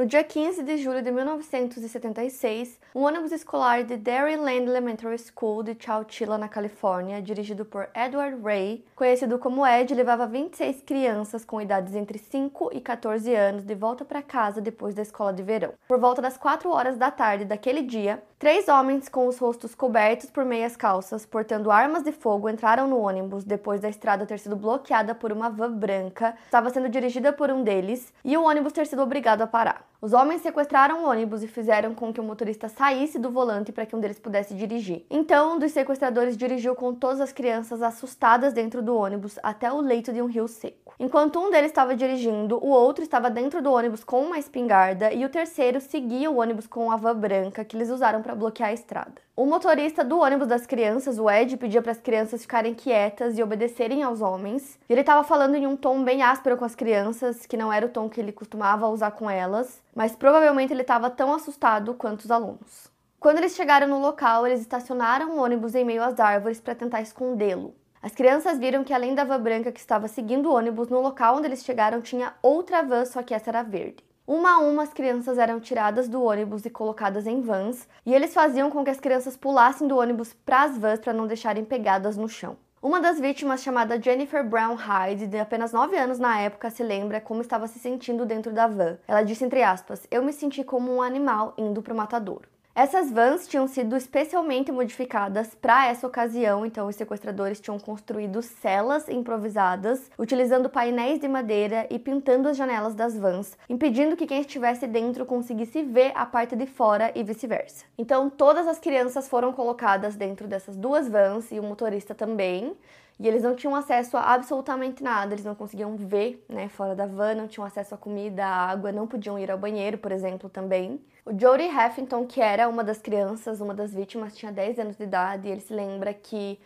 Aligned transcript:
No 0.00 0.06
dia 0.06 0.24
15 0.24 0.62
de 0.62 0.78
julho 0.78 1.02
de 1.02 1.10
1976, 1.12 2.80
um 2.94 3.02
ônibus 3.02 3.32
escolar 3.32 3.84
de 3.84 3.98
Dairyland 3.98 4.66
Elementary 4.66 5.18
School 5.18 5.62
de 5.62 5.76
Chowchilla, 5.78 6.38
na 6.38 6.48
Califórnia, 6.48 7.20
dirigido 7.20 7.66
por 7.66 7.86
Edward 7.94 8.40
Ray, 8.42 8.82
conhecido 8.96 9.38
como 9.38 9.66
Ed, 9.66 9.94
levava 9.94 10.26
26 10.26 10.80
crianças 10.86 11.44
com 11.44 11.60
idades 11.60 11.94
entre 11.94 12.16
5 12.16 12.70
e 12.72 12.80
14 12.80 13.34
anos 13.34 13.62
de 13.62 13.74
volta 13.74 14.02
para 14.02 14.22
casa 14.22 14.58
depois 14.58 14.94
da 14.94 15.02
escola 15.02 15.34
de 15.34 15.42
verão. 15.42 15.74
Por 15.86 16.00
volta 16.00 16.22
das 16.22 16.38
4 16.38 16.70
horas 16.70 16.96
da 16.96 17.10
tarde 17.10 17.44
daquele 17.44 17.82
dia, 17.82 18.22
três 18.38 18.68
homens 18.68 19.06
com 19.06 19.26
os 19.26 19.36
rostos 19.36 19.74
cobertos 19.74 20.30
por 20.30 20.46
meias 20.46 20.78
calças, 20.78 21.26
portando 21.26 21.70
armas 21.70 22.02
de 22.02 22.10
fogo, 22.10 22.48
entraram 22.48 22.88
no 22.88 22.98
ônibus 23.00 23.44
depois 23.44 23.82
da 23.82 23.90
estrada 23.90 24.24
ter 24.24 24.38
sido 24.38 24.56
bloqueada 24.56 25.14
por 25.14 25.30
uma 25.30 25.50
van 25.50 25.72
branca, 25.72 26.34
estava 26.46 26.70
sendo 26.70 26.88
dirigida 26.88 27.34
por 27.34 27.50
um 27.50 27.62
deles, 27.62 28.10
e 28.24 28.34
o 28.34 28.44
ônibus 28.44 28.72
ter 28.72 28.86
sido 28.86 29.02
obrigado 29.02 29.42
a 29.42 29.46
parar. 29.46 29.89
Os 30.02 30.14
homens 30.14 30.40
sequestraram 30.40 31.02
o 31.02 31.06
ônibus 31.10 31.42
e 31.42 31.46
fizeram 31.46 31.94
com 31.94 32.10
que 32.10 32.18
o 32.18 32.24
motorista 32.24 32.70
saísse 32.70 33.18
do 33.18 33.30
volante 33.30 33.70
para 33.70 33.84
que 33.84 33.94
um 33.94 34.00
deles 34.00 34.18
pudesse 34.18 34.54
dirigir. 34.54 35.04
Então, 35.10 35.56
um 35.56 35.58
dos 35.58 35.72
sequestradores 35.72 36.38
dirigiu 36.38 36.74
com 36.74 36.94
todas 36.94 37.20
as 37.20 37.32
crianças 37.32 37.82
assustadas 37.82 38.54
dentro 38.54 38.80
do 38.80 38.96
ônibus 38.96 39.38
até 39.42 39.70
o 39.70 39.78
leito 39.78 40.10
de 40.10 40.22
um 40.22 40.26
rio 40.26 40.48
seco. 40.48 40.94
Enquanto 40.98 41.38
um 41.38 41.50
deles 41.50 41.70
estava 41.70 41.94
dirigindo, 41.94 42.56
o 42.64 42.68
outro 42.68 43.04
estava 43.04 43.28
dentro 43.28 43.60
do 43.60 43.70
ônibus 43.70 44.02
com 44.02 44.22
uma 44.22 44.38
espingarda 44.38 45.12
e 45.12 45.22
o 45.22 45.28
terceiro 45.28 45.82
seguia 45.82 46.30
o 46.30 46.38
ônibus 46.38 46.66
com 46.66 46.90
a 46.90 46.96
van 46.96 47.14
branca 47.14 47.62
que 47.62 47.76
eles 47.76 47.90
usaram 47.90 48.22
para 48.22 48.34
bloquear 48.34 48.70
a 48.70 48.74
estrada. 48.74 49.20
O 49.40 49.46
motorista 49.46 50.04
do 50.04 50.18
ônibus 50.18 50.46
das 50.46 50.66
crianças, 50.66 51.18
o 51.18 51.30
Ed, 51.30 51.56
pedia 51.56 51.80
para 51.80 51.92
as 51.92 52.00
crianças 52.00 52.42
ficarem 52.42 52.74
quietas 52.74 53.38
e 53.38 53.42
obedecerem 53.42 54.02
aos 54.02 54.20
homens. 54.20 54.78
Ele 54.86 55.00
estava 55.00 55.24
falando 55.24 55.54
em 55.54 55.66
um 55.66 55.76
tom 55.76 56.04
bem 56.04 56.22
áspero 56.22 56.58
com 56.58 56.64
as 56.66 56.74
crianças, 56.74 57.46
que 57.46 57.56
não 57.56 57.72
era 57.72 57.86
o 57.86 57.88
tom 57.88 58.06
que 58.06 58.20
ele 58.20 58.32
costumava 58.32 58.86
usar 58.88 59.12
com 59.12 59.30
elas, 59.30 59.80
mas 59.94 60.16
provavelmente 60.16 60.72
ele 60.72 60.82
estava 60.82 61.10
tão 61.10 61.32
assustado 61.32 61.94
quanto 61.94 62.20
os 62.20 62.30
alunos. 62.30 62.90
Quando 63.18 63.38
eles 63.38 63.54
chegaram 63.54 63.86
no 63.86 64.00
local, 64.00 64.46
eles 64.46 64.60
estacionaram 64.60 65.32
o 65.32 65.40
ônibus 65.40 65.74
em 65.74 65.84
meio 65.84 66.02
às 66.02 66.18
árvores 66.18 66.60
para 66.60 66.74
tentar 66.74 67.02
escondê-lo. 67.02 67.74
As 68.02 68.14
crianças 68.14 68.58
viram 68.58 68.82
que 68.82 68.94
além 68.94 69.14
da 69.14 69.24
van 69.24 69.40
branca 69.40 69.70
que 69.70 69.78
estava 69.78 70.08
seguindo 70.08 70.48
o 70.48 70.54
ônibus, 70.54 70.88
no 70.88 71.02
local 71.02 71.36
onde 71.36 71.46
eles 71.46 71.62
chegaram 71.62 72.00
tinha 72.00 72.32
outra 72.42 72.82
van, 72.82 73.04
só 73.04 73.22
que 73.22 73.34
essa 73.34 73.50
era 73.50 73.62
verde. 73.62 74.02
Uma 74.26 74.52
a 74.54 74.58
uma, 74.60 74.84
as 74.84 74.92
crianças 74.92 75.36
eram 75.36 75.60
tiradas 75.60 76.08
do 76.08 76.22
ônibus 76.22 76.64
e 76.64 76.70
colocadas 76.70 77.26
em 77.26 77.42
vans, 77.42 77.86
e 78.06 78.14
eles 78.14 78.32
faziam 78.32 78.70
com 78.70 78.82
que 78.82 78.90
as 78.90 79.00
crianças 79.00 79.36
pulassem 79.36 79.86
do 79.86 79.98
ônibus 79.98 80.32
para 80.32 80.62
as 80.62 80.78
vans 80.78 81.00
para 81.00 81.12
não 81.12 81.26
deixarem 81.26 81.64
pegadas 81.64 82.16
no 82.16 82.28
chão. 82.28 82.56
Uma 82.82 82.98
das 82.98 83.20
vítimas, 83.20 83.62
chamada 83.62 84.00
Jennifer 84.00 84.42
Brown 84.42 84.74
Hyde, 84.74 85.26
de 85.26 85.38
apenas 85.38 85.70
9 85.70 85.98
anos 85.98 86.18
na 86.18 86.40
época, 86.40 86.70
se 86.70 86.82
lembra 86.82 87.20
como 87.20 87.42
estava 87.42 87.66
se 87.66 87.78
sentindo 87.78 88.24
dentro 88.24 88.54
da 88.54 88.66
van. 88.66 88.96
Ela 89.06 89.22
disse 89.22 89.44
entre 89.44 89.62
aspas: 89.62 90.06
"Eu 90.10 90.22
me 90.22 90.32
senti 90.32 90.64
como 90.64 90.90
um 90.90 91.02
animal 91.02 91.52
indo 91.58 91.82
para 91.82 91.92
o 91.92 91.96
matadouro". 91.96 92.48
Essas 92.72 93.10
vans 93.10 93.48
tinham 93.48 93.66
sido 93.66 93.96
especialmente 93.96 94.70
modificadas 94.70 95.56
para 95.56 95.88
essa 95.88 96.06
ocasião, 96.06 96.64
então 96.64 96.86
os 96.86 96.94
sequestradores 96.94 97.60
tinham 97.60 97.80
construído 97.80 98.40
celas 98.42 99.08
improvisadas, 99.08 100.08
utilizando 100.16 100.70
painéis 100.70 101.18
de 101.18 101.26
madeira 101.26 101.88
e 101.90 101.98
pintando 101.98 102.48
as 102.48 102.56
janelas 102.56 102.94
das 102.94 103.18
vans, 103.18 103.58
impedindo 103.68 104.16
que 104.16 104.26
quem 104.26 104.40
estivesse 104.40 104.86
dentro 104.86 105.26
conseguisse 105.26 105.82
ver 105.82 106.12
a 106.14 106.24
parte 106.24 106.54
de 106.54 106.64
fora 106.64 107.10
e 107.12 107.24
vice-versa. 107.24 107.84
Então 107.98 108.30
todas 108.30 108.68
as 108.68 108.78
crianças 108.78 109.28
foram 109.28 109.52
colocadas 109.52 110.14
dentro 110.14 110.46
dessas 110.46 110.76
duas 110.76 111.08
vans 111.08 111.50
e 111.50 111.58
o 111.58 111.64
motorista 111.64 112.14
também. 112.14 112.76
E 113.18 113.28
eles 113.28 113.42
não 113.42 113.54
tinham 113.54 113.76
acesso 113.76 114.16
a 114.16 114.32
absolutamente 114.32 115.02
nada, 115.02 115.34
eles 115.34 115.44
não 115.44 115.54
conseguiam 115.54 115.94
ver, 115.94 116.42
né, 116.48 116.70
fora 116.70 116.94
da 116.94 117.04
van, 117.04 117.34
não 117.34 117.46
tinham 117.46 117.66
acesso 117.66 117.94
a 117.94 117.98
comida, 117.98 118.46
água, 118.46 118.90
não 118.90 119.06
podiam 119.06 119.38
ir 119.38 119.50
ao 119.50 119.58
banheiro, 119.58 119.98
por 119.98 120.10
exemplo, 120.10 120.48
também. 120.48 120.98
O 121.30 121.38
Jody 121.38 121.62
Heffington, 121.62 122.26
que 122.26 122.40
era 122.40 122.68
uma 122.68 122.82
das 122.82 123.00
crianças, 123.00 123.60
uma 123.60 123.72
das 123.72 123.94
vítimas, 123.94 124.36
tinha 124.36 124.50
10 124.50 124.80
anos 124.80 124.96
de 124.96 125.04
idade, 125.04 125.46
e 125.46 125.52
ele 125.52 125.60
se 125.60 125.72
lembra 125.72 126.12
que 126.12 126.58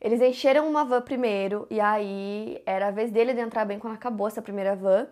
eles 0.00 0.22
encheram 0.22 0.66
uma 0.66 0.86
van 0.86 1.02
primeiro, 1.02 1.66
e 1.68 1.78
aí 1.78 2.62
era 2.64 2.88
a 2.88 2.90
vez 2.90 3.10
dele 3.10 3.34
de 3.34 3.40
entrar 3.40 3.66
bem 3.66 3.78
quando 3.78 3.92
acabou 3.92 4.26
essa 4.26 4.40
primeira 4.40 4.74
van. 4.74 5.06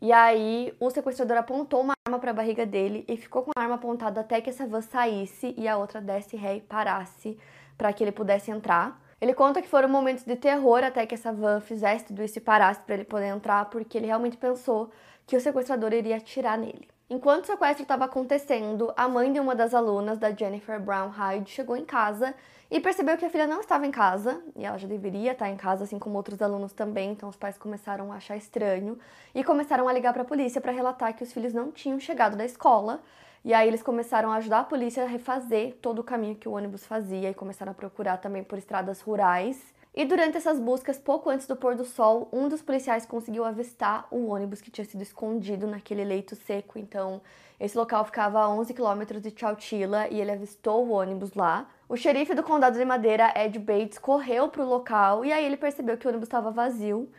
E 0.00 0.10
aí 0.10 0.74
o 0.80 0.88
sequestrador 0.88 1.36
apontou 1.36 1.82
uma 1.82 1.92
arma 2.06 2.18
para 2.18 2.30
a 2.30 2.32
barriga 2.32 2.64
dele 2.64 3.04
e 3.06 3.18
ficou 3.18 3.42
com 3.42 3.50
a 3.54 3.60
arma 3.60 3.74
apontada 3.74 4.22
até 4.22 4.40
que 4.40 4.48
essa 4.48 4.66
van 4.66 4.80
saísse 4.80 5.54
e 5.58 5.68
a 5.68 5.76
outra 5.76 6.00
desse 6.00 6.34
ré 6.34 6.56
e 6.56 6.62
parasse 6.62 7.38
para 7.76 7.92
que 7.92 8.02
ele 8.02 8.12
pudesse 8.12 8.50
entrar. 8.50 8.98
Ele 9.20 9.34
conta 9.34 9.60
que 9.60 9.68
foram 9.68 9.90
momentos 9.90 10.24
de 10.24 10.36
terror 10.36 10.82
até 10.82 11.04
que 11.04 11.14
essa 11.14 11.34
van 11.34 11.60
fizesse 11.60 12.06
tudo 12.06 12.22
isso 12.22 12.38
e 12.38 12.40
parasse 12.40 12.80
para 12.80 12.94
ele 12.94 13.04
poder 13.04 13.26
entrar, 13.26 13.66
porque 13.66 13.98
ele 13.98 14.06
realmente 14.06 14.38
pensou 14.38 14.90
que 15.26 15.36
o 15.36 15.40
sequestrador 15.40 15.92
iria 15.92 16.16
atirar 16.16 16.56
nele. 16.56 16.88
Enquanto 17.10 17.44
o 17.44 17.46
sequestro 17.46 17.84
estava 17.84 18.04
acontecendo, 18.04 18.92
a 18.94 19.08
mãe 19.08 19.32
de 19.32 19.40
uma 19.40 19.54
das 19.54 19.72
alunas 19.72 20.18
da 20.18 20.30
Jennifer 20.30 20.78
Brown 20.78 21.08
Hyde 21.08 21.50
chegou 21.50 21.74
em 21.74 21.84
casa 21.84 22.34
e 22.70 22.78
percebeu 22.80 23.16
que 23.16 23.24
a 23.24 23.30
filha 23.30 23.46
não 23.46 23.60
estava 23.62 23.86
em 23.86 23.90
casa, 23.90 24.42
e 24.54 24.66
ela 24.66 24.76
já 24.76 24.86
deveria 24.86 25.32
estar 25.32 25.48
em 25.48 25.56
casa, 25.56 25.84
assim 25.84 25.98
como 25.98 26.18
outros 26.18 26.42
alunos 26.42 26.74
também, 26.74 27.12
então 27.12 27.30
os 27.30 27.36
pais 27.36 27.56
começaram 27.56 28.12
a 28.12 28.16
achar 28.16 28.36
estranho 28.36 28.98
e 29.34 29.42
começaram 29.42 29.88
a 29.88 29.92
ligar 29.94 30.12
para 30.12 30.20
a 30.20 30.26
polícia 30.26 30.60
para 30.60 30.70
relatar 30.70 31.16
que 31.16 31.22
os 31.22 31.32
filhos 31.32 31.54
não 31.54 31.72
tinham 31.72 31.98
chegado 31.98 32.36
da 32.36 32.44
escola. 32.44 33.00
E 33.42 33.54
aí 33.54 33.66
eles 33.66 33.82
começaram 33.82 34.30
a 34.30 34.36
ajudar 34.36 34.58
a 34.58 34.64
polícia 34.64 35.04
a 35.04 35.06
refazer 35.06 35.76
todo 35.80 36.00
o 36.00 36.04
caminho 36.04 36.36
que 36.36 36.46
o 36.46 36.52
ônibus 36.52 36.84
fazia 36.84 37.30
e 37.30 37.34
começaram 37.34 37.72
a 37.72 37.74
procurar 37.74 38.18
também 38.18 38.44
por 38.44 38.58
estradas 38.58 39.00
rurais. 39.00 39.58
E 39.94 40.04
durante 40.04 40.36
essas 40.36 40.60
buscas, 40.60 40.98
pouco 40.98 41.30
antes 41.30 41.46
do 41.46 41.56
pôr 41.56 41.74
do 41.74 41.84
sol, 41.84 42.28
um 42.32 42.48
dos 42.48 42.62
policiais 42.62 43.04
conseguiu 43.04 43.44
avistar 43.44 44.06
o 44.10 44.28
ônibus 44.28 44.60
que 44.60 44.70
tinha 44.70 44.84
sido 44.84 45.02
escondido 45.02 45.66
naquele 45.66 46.04
leito 46.04 46.36
seco. 46.36 46.78
Então, 46.78 47.20
esse 47.58 47.76
local 47.76 48.04
ficava 48.04 48.40
a 48.40 48.48
11 48.48 48.72
quilômetros 48.72 49.20
de 49.20 49.32
Chowchilla 49.36 50.06
e 50.08 50.20
ele 50.20 50.30
avistou 50.30 50.86
o 50.86 50.90
ônibus 50.90 51.34
lá. 51.34 51.68
O 51.88 51.96
xerife 51.96 52.34
do 52.34 52.42
condado 52.42 52.78
de 52.78 52.84
Madeira, 52.84 53.32
Ed 53.34 53.58
Bates, 53.58 53.98
correu 53.98 54.48
para 54.48 54.62
o 54.62 54.68
local 54.68 55.24
e 55.24 55.32
aí 55.32 55.44
ele 55.44 55.56
percebeu 55.56 55.96
que 55.96 56.06
o 56.06 56.10
ônibus 56.10 56.28
estava 56.28 56.50
vazio. 56.50 57.10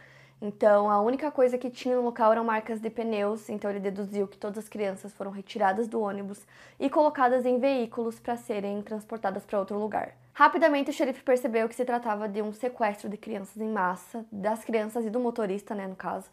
Então, 0.41 0.89
a 0.89 1.01
única 1.01 1.29
coisa 1.29 1.57
que 1.57 1.69
tinha 1.69 1.97
no 1.97 2.01
local 2.01 2.31
eram 2.31 2.45
marcas 2.45 2.79
de 2.79 2.89
pneus, 2.89 3.49
então 3.49 3.69
ele 3.69 3.81
deduziu 3.81 4.25
que 4.25 4.37
todas 4.37 4.57
as 4.57 4.69
crianças 4.69 5.11
foram 5.11 5.31
retiradas 5.31 5.85
do 5.85 5.99
ônibus 5.99 6.47
e 6.79 6.89
colocadas 6.89 7.45
em 7.45 7.59
veículos 7.59 8.21
para 8.21 8.37
serem 8.37 8.81
transportadas 8.81 9.45
para 9.45 9.59
outro 9.59 9.77
lugar. 9.77 10.15
Rapidamente, 10.39 10.89
o 10.89 10.93
xerife 10.93 11.21
percebeu 11.21 11.67
que 11.67 11.75
se 11.75 11.83
tratava 11.83 12.25
de 12.25 12.41
um 12.41 12.53
sequestro 12.53 13.09
de 13.09 13.17
crianças 13.17 13.57
em 13.57 13.67
massa, 13.67 14.25
das 14.31 14.63
crianças 14.63 15.03
e 15.03 15.09
do 15.09 15.19
motorista, 15.19 15.75
né, 15.75 15.85
no 15.85 15.97
caso. 15.97 16.29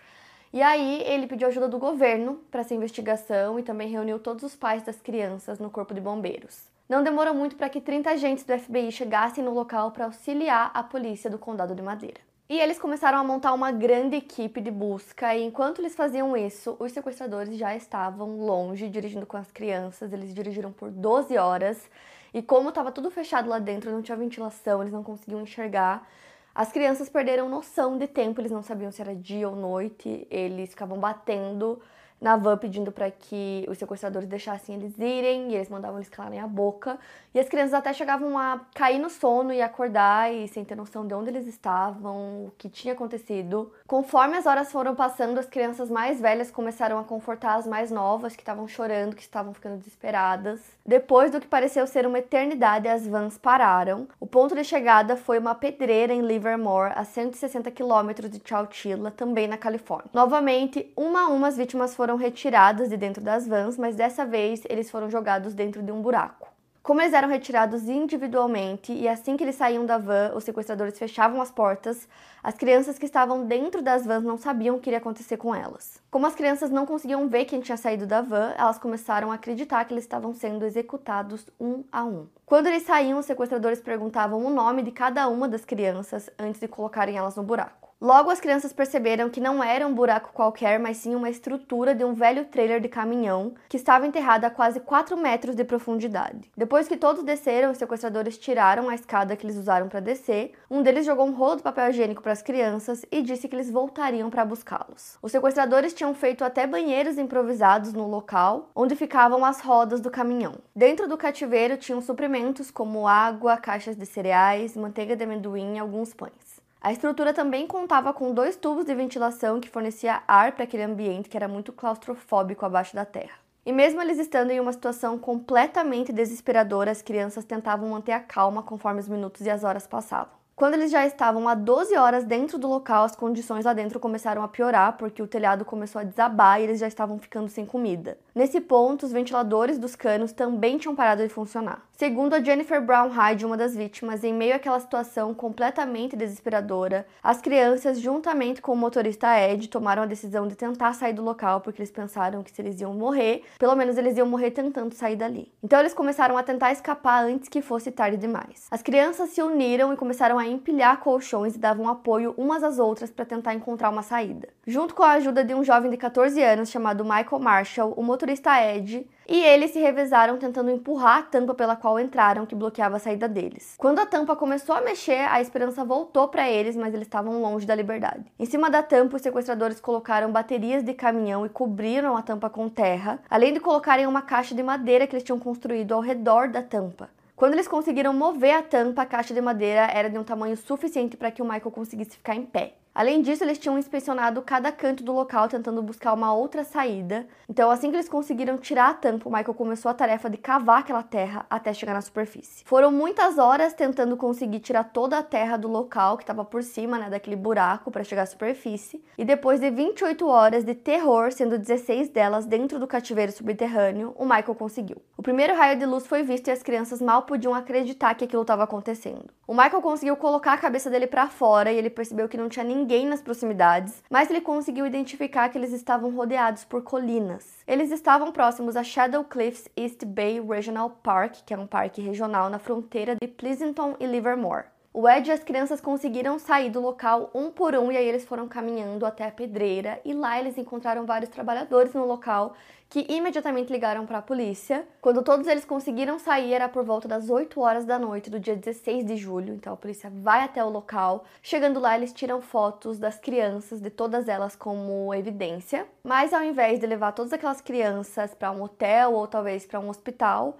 E 0.52 0.62
aí, 0.62 1.02
ele 1.02 1.26
pediu 1.26 1.48
ajuda 1.48 1.66
do 1.66 1.76
governo 1.76 2.34
para 2.48 2.60
essa 2.60 2.72
investigação 2.72 3.58
e 3.58 3.64
também 3.64 3.88
reuniu 3.88 4.20
todos 4.20 4.44
os 4.44 4.54
pais 4.54 4.84
das 4.84 5.00
crianças 5.00 5.58
no 5.58 5.70
corpo 5.70 5.92
de 5.92 6.00
bombeiros. 6.00 6.68
Não 6.88 7.02
demorou 7.02 7.34
muito 7.34 7.56
para 7.56 7.68
que 7.68 7.80
30 7.80 8.10
agentes 8.10 8.44
do 8.44 8.56
FBI 8.56 8.92
chegassem 8.92 9.42
no 9.42 9.52
local 9.52 9.90
para 9.90 10.04
auxiliar 10.04 10.70
a 10.72 10.84
polícia 10.84 11.28
do 11.28 11.36
condado 11.36 11.74
de 11.74 11.82
Madeira. 11.82 12.20
E 12.48 12.60
eles 12.60 12.78
começaram 12.78 13.18
a 13.18 13.24
montar 13.24 13.52
uma 13.54 13.72
grande 13.72 14.14
equipe 14.14 14.60
de 14.60 14.70
busca, 14.70 15.34
e 15.34 15.42
enquanto 15.42 15.80
eles 15.80 15.96
faziam 15.96 16.36
isso, 16.36 16.76
os 16.78 16.92
sequestradores 16.92 17.56
já 17.56 17.74
estavam 17.74 18.38
longe, 18.38 18.88
dirigindo 18.88 19.26
com 19.26 19.36
as 19.36 19.50
crianças. 19.50 20.12
Eles 20.12 20.32
dirigiram 20.32 20.70
por 20.70 20.92
12 20.92 21.36
horas, 21.36 21.90
e 22.32 22.42
como 22.42 22.68
estava 22.70 22.92
tudo 22.92 23.10
fechado 23.10 23.48
lá 23.48 23.58
dentro, 23.58 23.90
não 23.90 24.02
tinha 24.02 24.16
ventilação, 24.16 24.80
eles 24.82 24.92
não 24.92 25.02
conseguiam 25.02 25.40
enxergar. 25.40 26.06
As 26.54 26.72
crianças 26.72 27.08
perderam 27.08 27.48
noção 27.48 27.98
de 27.98 28.06
tempo, 28.06 28.40
eles 28.40 28.50
não 28.50 28.62
sabiam 28.62 28.90
se 28.90 29.02
era 29.02 29.14
dia 29.14 29.48
ou 29.48 29.54
noite, 29.54 30.26
eles 30.30 30.70
ficavam 30.70 30.98
batendo 30.98 31.80
na 32.20 32.36
van 32.36 32.56
pedindo 32.56 32.92
para 32.92 33.10
que 33.10 33.66
os 33.68 33.78
sequestradores 33.78 34.28
deixassem 34.28 34.76
eles 34.76 34.98
irem 34.98 35.50
e 35.50 35.54
eles 35.54 35.68
mandavam 35.68 35.98
eles 35.98 36.08
calarem 36.08 36.40
a 36.40 36.46
boca. 36.46 36.98
E 37.34 37.40
as 37.40 37.48
crianças 37.48 37.74
até 37.74 37.92
chegavam 37.92 38.38
a 38.38 38.60
cair 38.74 38.98
no 38.98 39.10
sono 39.10 39.52
e 39.52 39.60
acordar 39.60 40.32
e 40.32 40.48
sem 40.48 40.64
ter 40.64 40.74
noção 40.74 41.06
de 41.06 41.14
onde 41.14 41.30
eles 41.30 41.46
estavam, 41.46 42.46
o 42.46 42.52
que 42.56 42.68
tinha 42.68 42.94
acontecido. 42.94 43.72
Conforme 43.86 44.36
as 44.36 44.46
horas 44.46 44.70
foram 44.70 44.94
passando, 44.94 45.38
as 45.38 45.46
crianças 45.46 45.90
mais 45.90 46.20
velhas 46.20 46.50
começaram 46.50 46.98
a 46.98 47.04
confortar 47.04 47.56
as 47.56 47.66
mais 47.66 47.90
novas 47.90 48.34
que 48.34 48.42
estavam 48.42 48.66
chorando, 48.68 49.16
que 49.16 49.22
estavam 49.22 49.52
ficando 49.52 49.78
desesperadas. 49.78 50.60
Depois 50.84 51.30
do 51.30 51.40
que 51.40 51.46
pareceu 51.46 51.86
ser 51.86 52.06
uma 52.06 52.18
eternidade, 52.20 52.88
as 52.88 53.06
vans 53.06 53.36
pararam. 53.36 54.08
O 54.20 54.26
ponto 54.26 54.54
de 54.54 54.62
chegada 54.62 55.16
foi 55.16 55.38
uma 55.38 55.54
pedreira 55.54 56.14
em 56.14 56.22
Livermore, 56.22 56.92
a 56.94 57.04
160 57.04 57.70
quilômetros 57.70 58.30
de 58.30 58.40
Chowchilla, 58.42 59.10
também 59.10 59.48
na 59.48 59.56
Califórnia. 59.56 60.10
Novamente, 60.14 60.90
uma 60.96 61.22
a 61.22 61.28
uma 61.28 61.46
as 61.46 61.56
vítimas 61.56 61.94
foram 61.94 62.05
foram 62.06 62.16
retirados 62.16 62.88
de 62.88 62.96
dentro 62.96 63.20
das 63.20 63.48
vans, 63.48 63.76
mas 63.76 63.96
dessa 63.96 64.24
vez 64.24 64.62
eles 64.70 64.88
foram 64.88 65.10
jogados 65.10 65.54
dentro 65.54 65.82
de 65.82 65.90
um 65.90 66.00
buraco. 66.00 66.46
Como 66.80 67.00
eles 67.00 67.12
eram 67.12 67.28
retirados 67.28 67.88
individualmente 67.88 68.92
e 68.92 69.08
assim 69.08 69.36
que 69.36 69.42
eles 69.42 69.56
saíam 69.56 69.84
da 69.84 69.98
van, 69.98 70.30
os 70.36 70.44
sequestradores 70.44 70.96
fechavam 70.96 71.42
as 71.42 71.50
portas, 71.50 72.08
as 72.44 72.54
crianças 72.54 72.96
que 72.96 73.06
estavam 73.06 73.44
dentro 73.44 73.82
das 73.82 74.06
vans 74.06 74.22
não 74.22 74.38
sabiam 74.38 74.76
o 74.76 74.78
que 74.78 74.88
iria 74.88 74.98
acontecer 74.98 75.36
com 75.36 75.52
elas. 75.52 76.00
Como 76.08 76.28
as 76.28 76.36
crianças 76.36 76.70
não 76.70 76.86
conseguiam 76.86 77.28
ver 77.28 77.44
quem 77.44 77.60
tinha 77.60 77.76
saído 77.76 78.06
da 78.06 78.22
van, 78.22 78.54
elas 78.56 78.78
começaram 78.78 79.32
a 79.32 79.34
acreditar 79.34 79.84
que 79.84 79.92
eles 79.92 80.04
estavam 80.04 80.32
sendo 80.32 80.64
executados 80.64 81.44
um 81.58 81.82
a 81.90 82.04
um. 82.04 82.28
Quando 82.46 82.68
eles 82.68 82.84
saíam, 82.84 83.18
os 83.18 83.26
sequestradores 83.26 83.80
perguntavam 83.80 84.46
o 84.46 84.50
nome 84.50 84.84
de 84.84 84.92
cada 84.92 85.26
uma 85.26 85.48
das 85.48 85.64
crianças 85.64 86.30
antes 86.38 86.60
de 86.60 86.68
colocarem 86.68 87.16
elas 87.16 87.34
no 87.34 87.42
buraco. 87.42 87.85
Logo, 87.98 88.28
as 88.28 88.40
crianças 88.40 88.74
perceberam 88.74 89.30
que 89.30 89.40
não 89.40 89.64
era 89.64 89.86
um 89.86 89.94
buraco 89.94 90.30
qualquer, 90.34 90.78
mas 90.78 90.98
sim 90.98 91.14
uma 91.14 91.30
estrutura 91.30 91.94
de 91.94 92.04
um 92.04 92.12
velho 92.12 92.44
trailer 92.44 92.78
de 92.78 92.90
caminhão 92.90 93.54
que 93.70 93.78
estava 93.78 94.06
enterrado 94.06 94.44
a 94.44 94.50
quase 94.50 94.80
4 94.80 95.16
metros 95.16 95.56
de 95.56 95.64
profundidade. 95.64 96.50
Depois 96.54 96.86
que 96.86 96.98
todos 96.98 97.24
desceram, 97.24 97.70
os 97.70 97.78
sequestradores 97.78 98.36
tiraram 98.36 98.90
a 98.90 98.94
escada 98.94 99.34
que 99.34 99.46
eles 99.46 99.56
usaram 99.56 99.88
para 99.88 100.00
descer. 100.00 100.52
Um 100.70 100.82
deles 100.82 101.06
jogou 101.06 101.26
um 101.26 101.32
rolo 101.32 101.56
de 101.56 101.62
papel 101.62 101.88
higiênico 101.88 102.22
para 102.22 102.32
as 102.32 102.42
crianças 102.42 103.02
e 103.10 103.22
disse 103.22 103.48
que 103.48 103.56
eles 103.56 103.70
voltariam 103.70 104.28
para 104.28 104.44
buscá-los. 104.44 105.16
Os 105.22 105.32
sequestradores 105.32 105.94
tinham 105.94 106.12
feito 106.12 106.44
até 106.44 106.66
banheiros 106.66 107.16
improvisados 107.16 107.94
no 107.94 108.06
local 108.06 108.68
onde 108.76 108.94
ficavam 108.94 109.42
as 109.42 109.62
rodas 109.62 110.02
do 110.02 110.10
caminhão. 110.10 110.56
Dentro 110.74 111.08
do 111.08 111.16
cativeiro 111.16 111.78
tinham 111.78 112.02
suprimentos 112.02 112.70
como 112.70 113.08
água, 113.08 113.56
caixas 113.56 113.96
de 113.96 114.04
cereais, 114.04 114.76
manteiga 114.76 115.16
de 115.16 115.24
amendoim 115.24 115.76
e 115.76 115.78
alguns 115.78 116.12
pães. 116.12 116.55
A 116.80 116.92
estrutura 116.92 117.32
também 117.32 117.66
contava 117.66 118.12
com 118.12 118.32
dois 118.32 118.56
tubos 118.56 118.84
de 118.84 118.94
ventilação 118.94 119.60
que 119.60 119.68
fornecia 119.68 120.22
ar 120.28 120.52
para 120.52 120.64
aquele 120.64 120.82
ambiente 120.82 121.28
que 121.28 121.36
era 121.36 121.48
muito 121.48 121.72
claustrofóbico 121.72 122.64
abaixo 122.64 122.94
da 122.94 123.04
terra. 123.04 123.38
E 123.64 123.72
mesmo 123.72 124.00
eles 124.00 124.18
estando 124.18 124.52
em 124.52 124.60
uma 124.60 124.72
situação 124.72 125.18
completamente 125.18 126.12
desesperadora, 126.12 126.92
as 126.92 127.02
crianças 127.02 127.44
tentavam 127.44 127.88
manter 127.88 128.12
a 128.12 128.20
calma 128.20 128.62
conforme 128.62 129.00
os 129.00 129.08
minutos 129.08 129.44
e 129.44 129.50
as 129.50 129.64
horas 129.64 129.86
passavam. 129.86 130.35
Quando 130.56 130.72
eles 130.72 130.90
já 130.90 131.06
estavam 131.06 131.46
há 131.48 131.54
12 131.54 131.94
horas 131.98 132.24
dentro 132.24 132.56
do 132.56 132.66
local, 132.66 133.04
as 133.04 133.14
condições 133.14 133.66
lá 133.66 133.74
dentro 133.74 134.00
começaram 134.00 134.42
a 134.42 134.48
piorar 134.48 134.96
porque 134.96 135.22
o 135.22 135.26
telhado 135.26 135.66
começou 135.66 136.00
a 136.00 136.04
desabar 136.04 136.58
e 136.58 136.64
eles 136.64 136.80
já 136.80 136.88
estavam 136.88 137.18
ficando 137.18 137.50
sem 137.50 137.66
comida. 137.66 138.16
Nesse 138.34 138.58
ponto, 138.58 139.04
os 139.04 139.12
ventiladores 139.12 139.78
dos 139.78 139.94
canos 139.94 140.32
também 140.32 140.78
tinham 140.78 140.96
parado 140.96 141.22
de 141.22 141.28
funcionar. 141.28 141.82
Segundo 141.92 142.34
a 142.34 142.42
Jennifer 142.42 142.80
Brown 142.80 143.08
Hyde, 143.08 143.46
uma 143.46 143.56
das 143.56 143.74
vítimas, 143.74 144.24
em 144.24 144.32
meio 144.32 144.54
àquela 144.54 144.80
situação 144.80 145.34
completamente 145.34 146.16
desesperadora, 146.16 147.06
as 147.22 147.40
crianças, 147.40 147.98
juntamente 147.98 148.60
com 148.60 148.72
o 148.72 148.76
motorista 148.76 149.38
Ed, 149.38 149.68
tomaram 149.68 150.02
a 150.02 150.06
decisão 150.06 150.46
de 150.48 150.54
tentar 150.54 150.94
sair 150.94 151.14
do 151.14 151.22
local 151.22 151.60
porque 151.60 151.80
eles 151.80 151.90
pensaram 151.90 152.42
que 152.42 152.50
se 152.50 152.60
eles 152.62 152.80
iam 152.80 152.94
morrer, 152.94 153.42
pelo 153.58 153.74
menos 153.74 153.96
eles 153.96 154.16
iam 154.16 154.26
morrer 154.26 154.50
tentando 154.50 154.94
sair 154.94 155.16
dali. 155.16 155.52
Então 155.62 155.80
eles 155.80 155.94
começaram 155.94 156.36
a 156.36 156.42
tentar 156.42 156.72
escapar 156.72 157.24
antes 157.24 157.48
que 157.48 157.62
fosse 157.62 157.90
tarde 157.90 158.18
demais. 158.18 158.66
As 158.70 158.82
crianças 158.82 159.30
se 159.30 159.42
uniram 159.42 159.92
e 159.92 159.96
começaram 159.96 160.38
a 160.38 160.45
empilhar 160.46 161.00
colchões 161.00 161.54
e 161.54 161.58
davam 161.58 161.88
apoio 161.88 162.34
umas 162.36 162.62
às 162.62 162.78
outras 162.78 163.10
para 163.10 163.24
tentar 163.24 163.54
encontrar 163.54 163.90
uma 163.90 164.02
saída. 164.02 164.48
Junto 164.66 164.94
com 164.94 165.02
a 165.02 165.12
ajuda 165.12 165.44
de 165.44 165.54
um 165.54 165.62
jovem 165.62 165.90
de 165.90 165.96
14 165.96 166.42
anos 166.42 166.70
chamado 166.70 167.04
Michael 167.04 167.38
Marshall, 167.38 167.94
o 167.96 168.02
motorista 168.02 168.60
Ed 168.60 169.06
e 169.28 169.42
eles 169.42 169.72
se 169.72 169.80
revezaram 169.80 170.38
tentando 170.38 170.70
empurrar 170.70 171.18
a 171.18 171.22
tampa 171.22 171.54
pela 171.54 171.76
qual 171.76 171.98
entraram, 171.98 172.46
que 172.46 172.54
bloqueava 172.54 172.96
a 172.96 173.00
saída 173.00 173.28
deles. 173.28 173.74
Quando 173.76 173.98
a 173.98 174.06
tampa 174.06 174.36
começou 174.36 174.74
a 174.74 174.80
mexer, 174.80 175.28
a 175.28 175.40
esperança 175.40 175.84
voltou 175.84 176.28
para 176.28 176.48
eles, 176.48 176.76
mas 176.76 176.94
eles 176.94 177.06
estavam 177.06 177.40
longe 177.40 177.66
da 177.66 177.74
liberdade. 177.74 178.24
Em 178.38 178.46
cima 178.46 178.70
da 178.70 178.82
tampa, 178.82 179.16
os 179.16 179.22
sequestradores 179.22 179.80
colocaram 179.80 180.30
baterias 180.30 180.82
de 180.82 180.94
caminhão 180.94 181.44
e 181.44 181.48
cobriram 181.48 182.16
a 182.16 182.22
tampa 182.22 182.48
com 182.48 182.68
terra, 182.68 183.18
além 183.28 183.52
de 183.52 183.60
colocarem 183.60 184.06
uma 184.06 184.22
caixa 184.22 184.54
de 184.54 184.62
madeira 184.62 185.06
que 185.06 185.14
eles 185.14 185.24
tinham 185.24 185.38
construído 185.38 185.92
ao 185.92 186.00
redor 186.00 186.48
da 186.48 186.62
tampa. 186.62 187.10
Quando 187.36 187.52
eles 187.52 187.68
conseguiram 187.68 188.14
mover 188.14 188.54
a 188.54 188.62
tampa, 188.62 189.02
a 189.02 189.06
caixa 189.06 189.34
de 189.34 189.42
madeira 189.42 189.82
era 189.92 190.08
de 190.08 190.16
um 190.16 190.24
tamanho 190.24 190.56
suficiente 190.56 191.18
para 191.18 191.30
que 191.30 191.42
o 191.42 191.44
Michael 191.44 191.70
conseguisse 191.70 192.12
ficar 192.12 192.34
em 192.34 192.46
pé. 192.46 192.78
Além 192.96 193.20
disso, 193.20 193.44
eles 193.44 193.58
tinham 193.58 193.78
inspecionado 193.78 194.40
cada 194.40 194.72
canto 194.72 195.04
do 195.04 195.12
local 195.12 195.50
tentando 195.50 195.82
buscar 195.82 196.14
uma 196.14 196.32
outra 196.32 196.64
saída. 196.64 197.26
Então, 197.46 197.70
assim 197.70 197.90
que 197.90 197.96
eles 197.96 198.08
conseguiram 198.08 198.56
tirar 198.56 198.88
a 198.88 198.94
tampa, 198.94 199.28
o 199.28 199.30
Michael 199.30 199.52
começou 199.52 199.90
a 199.90 199.94
tarefa 199.94 200.30
de 200.30 200.38
cavar 200.38 200.78
aquela 200.78 201.02
terra 201.02 201.44
até 201.50 201.74
chegar 201.74 201.92
na 201.92 202.00
superfície. 202.00 202.64
Foram 202.64 202.90
muitas 202.90 203.36
horas 203.36 203.74
tentando 203.74 204.16
conseguir 204.16 204.60
tirar 204.60 204.82
toda 204.82 205.18
a 205.18 205.22
terra 205.22 205.58
do 205.58 205.68
local 205.68 206.16
que 206.16 206.22
estava 206.22 206.42
por 206.42 206.62
cima, 206.62 206.98
né, 206.98 207.10
daquele 207.10 207.36
buraco 207.36 207.90
para 207.90 208.02
chegar 208.02 208.22
à 208.22 208.26
superfície. 208.26 209.04
E 209.18 209.26
depois 209.26 209.60
de 209.60 209.70
28 209.70 210.26
horas 210.26 210.64
de 210.64 210.74
terror, 210.74 211.30
sendo 211.32 211.58
16 211.58 212.08
delas 212.08 212.46
dentro 212.46 212.80
do 212.80 212.86
cativeiro 212.86 213.30
subterrâneo, 213.30 214.14
o 214.16 214.24
Michael 214.24 214.54
conseguiu. 214.54 214.96
O 215.18 215.22
primeiro 215.22 215.54
raio 215.54 215.78
de 215.78 215.84
luz 215.84 216.06
foi 216.06 216.22
visto 216.22 216.48
e 216.48 216.50
as 216.50 216.62
crianças 216.62 217.02
mal 217.02 217.24
podiam 217.24 217.54
acreditar 217.54 218.14
que 218.14 218.24
aquilo 218.24 218.40
estava 218.40 218.64
acontecendo. 218.64 219.26
O 219.46 219.52
Michael 219.52 219.82
conseguiu 219.82 220.16
colocar 220.16 220.54
a 220.54 220.58
cabeça 220.58 220.88
dele 220.88 221.06
para 221.06 221.28
fora 221.28 221.70
e 221.70 221.76
ele 221.76 221.90
percebeu 221.90 222.26
que 222.26 222.38
não 222.38 222.48
tinha 222.48 222.64
ninguém 222.64 222.85
ninguém 222.86 223.04
nas 223.04 223.20
proximidades, 223.20 224.00
mas 224.08 224.30
ele 224.30 224.40
conseguiu 224.40 224.86
identificar 224.86 225.48
que 225.48 225.58
eles 225.58 225.72
estavam 225.72 226.14
rodeados 226.14 226.64
por 226.64 226.82
colinas. 226.82 227.58
Eles 227.66 227.90
estavam 227.90 228.30
próximos 228.30 228.76
a 228.76 228.84
Shadow 228.84 229.24
Cliffs 229.24 229.68
East 229.76 230.04
Bay 230.04 230.40
Regional 230.40 230.90
Park, 231.02 231.38
que 231.44 231.52
é 231.52 231.58
um 231.58 231.66
parque 231.66 232.00
regional 232.00 232.48
na 232.48 232.60
fronteira 232.60 233.16
de 233.20 233.26
Pleasanton 233.26 233.96
e 233.98 234.06
Livermore. 234.06 234.75
O 234.98 235.06
Ed 235.06 235.28
e 235.28 235.30
as 235.30 235.44
crianças 235.44 235.78
conseguiram 235.78 236.38
sair 236.38 236.70
do 236.70 236.80
local 236.80 237.28
um 237.34 237.50
por 237.50 237.74
um 237.74 237.92
e 237.92 237.98
aí 237.98 238.08
eles 238.08 238.24
foram 238.24 238.48
caminhando 238.48 239.04
até 239.04 239.26
a 239.26 239.30
pedreira 239.30 240.00
e 240.02 240.14
lá 240.14 240.40
eles 240.40 240.56
encontraram 240.56 241.04
vários 241.04 241.28
trabalhadores 241.28 241.92
no 241.92 242.06
local 242.06 242.54
que 242.88 243.04
imediatamente 243.06 243.70
ligaram 243.70 244.06
para 244.06 244.16
a 244.16 244.22
polícia. 244.22 244.88
Quando 245.02 245.22
todos 245.22 245.46
eles 245.48 245.66
conseguiram 245.66 246.18
sair, 246.18 246.54
era 246.54 246.66
por 246.66 246.82
volta 246.82 247.06
das 247.06 247.28
8 247.28 247.60
horas 247.60 247.84
da 247.84 247.98
noite 247.98 248.30
do 248.30 248.40
dia 248.40 248.56
16 248.56 249.04
de 249.04 249.18
julho. 249.18 249.52
Então 249.52 249.74
a 249.74 249.76
polícia 249.76 250.10
vai 250.10 250.40
até 250.40 250.64
o 250.64 250.70
local. 250.70 251.26
Chegando 251.42 251.78
lá, 251.78 251.94
eles 251.94 252.14
tiram 252.14 252.40
fotos 252.40 252.98
das 252.98 253.18
crianças, 253.18 253.82
de 253.82 253.90
todas 253.90 254.28
elas 254.28 254.56
como 254.56 255.12
evidência. 255.12 255.86
Mas 256.02 256.32
ao 256.32 256.42
invés 256.42 256.80
de 256.80 256.86
levar 256.86 257.12
todas 257.12 257.34
aquelas 257.34 257.60
crianças 257.60 258.34
para 258.34 258.50
um 258.50 258.62
hotel 258.62 259.12
ou 259.12 259.26
talvez 259.26 259.66
para 259.66 259.78
um 259.78 259.90
hospital, 259.90 260.56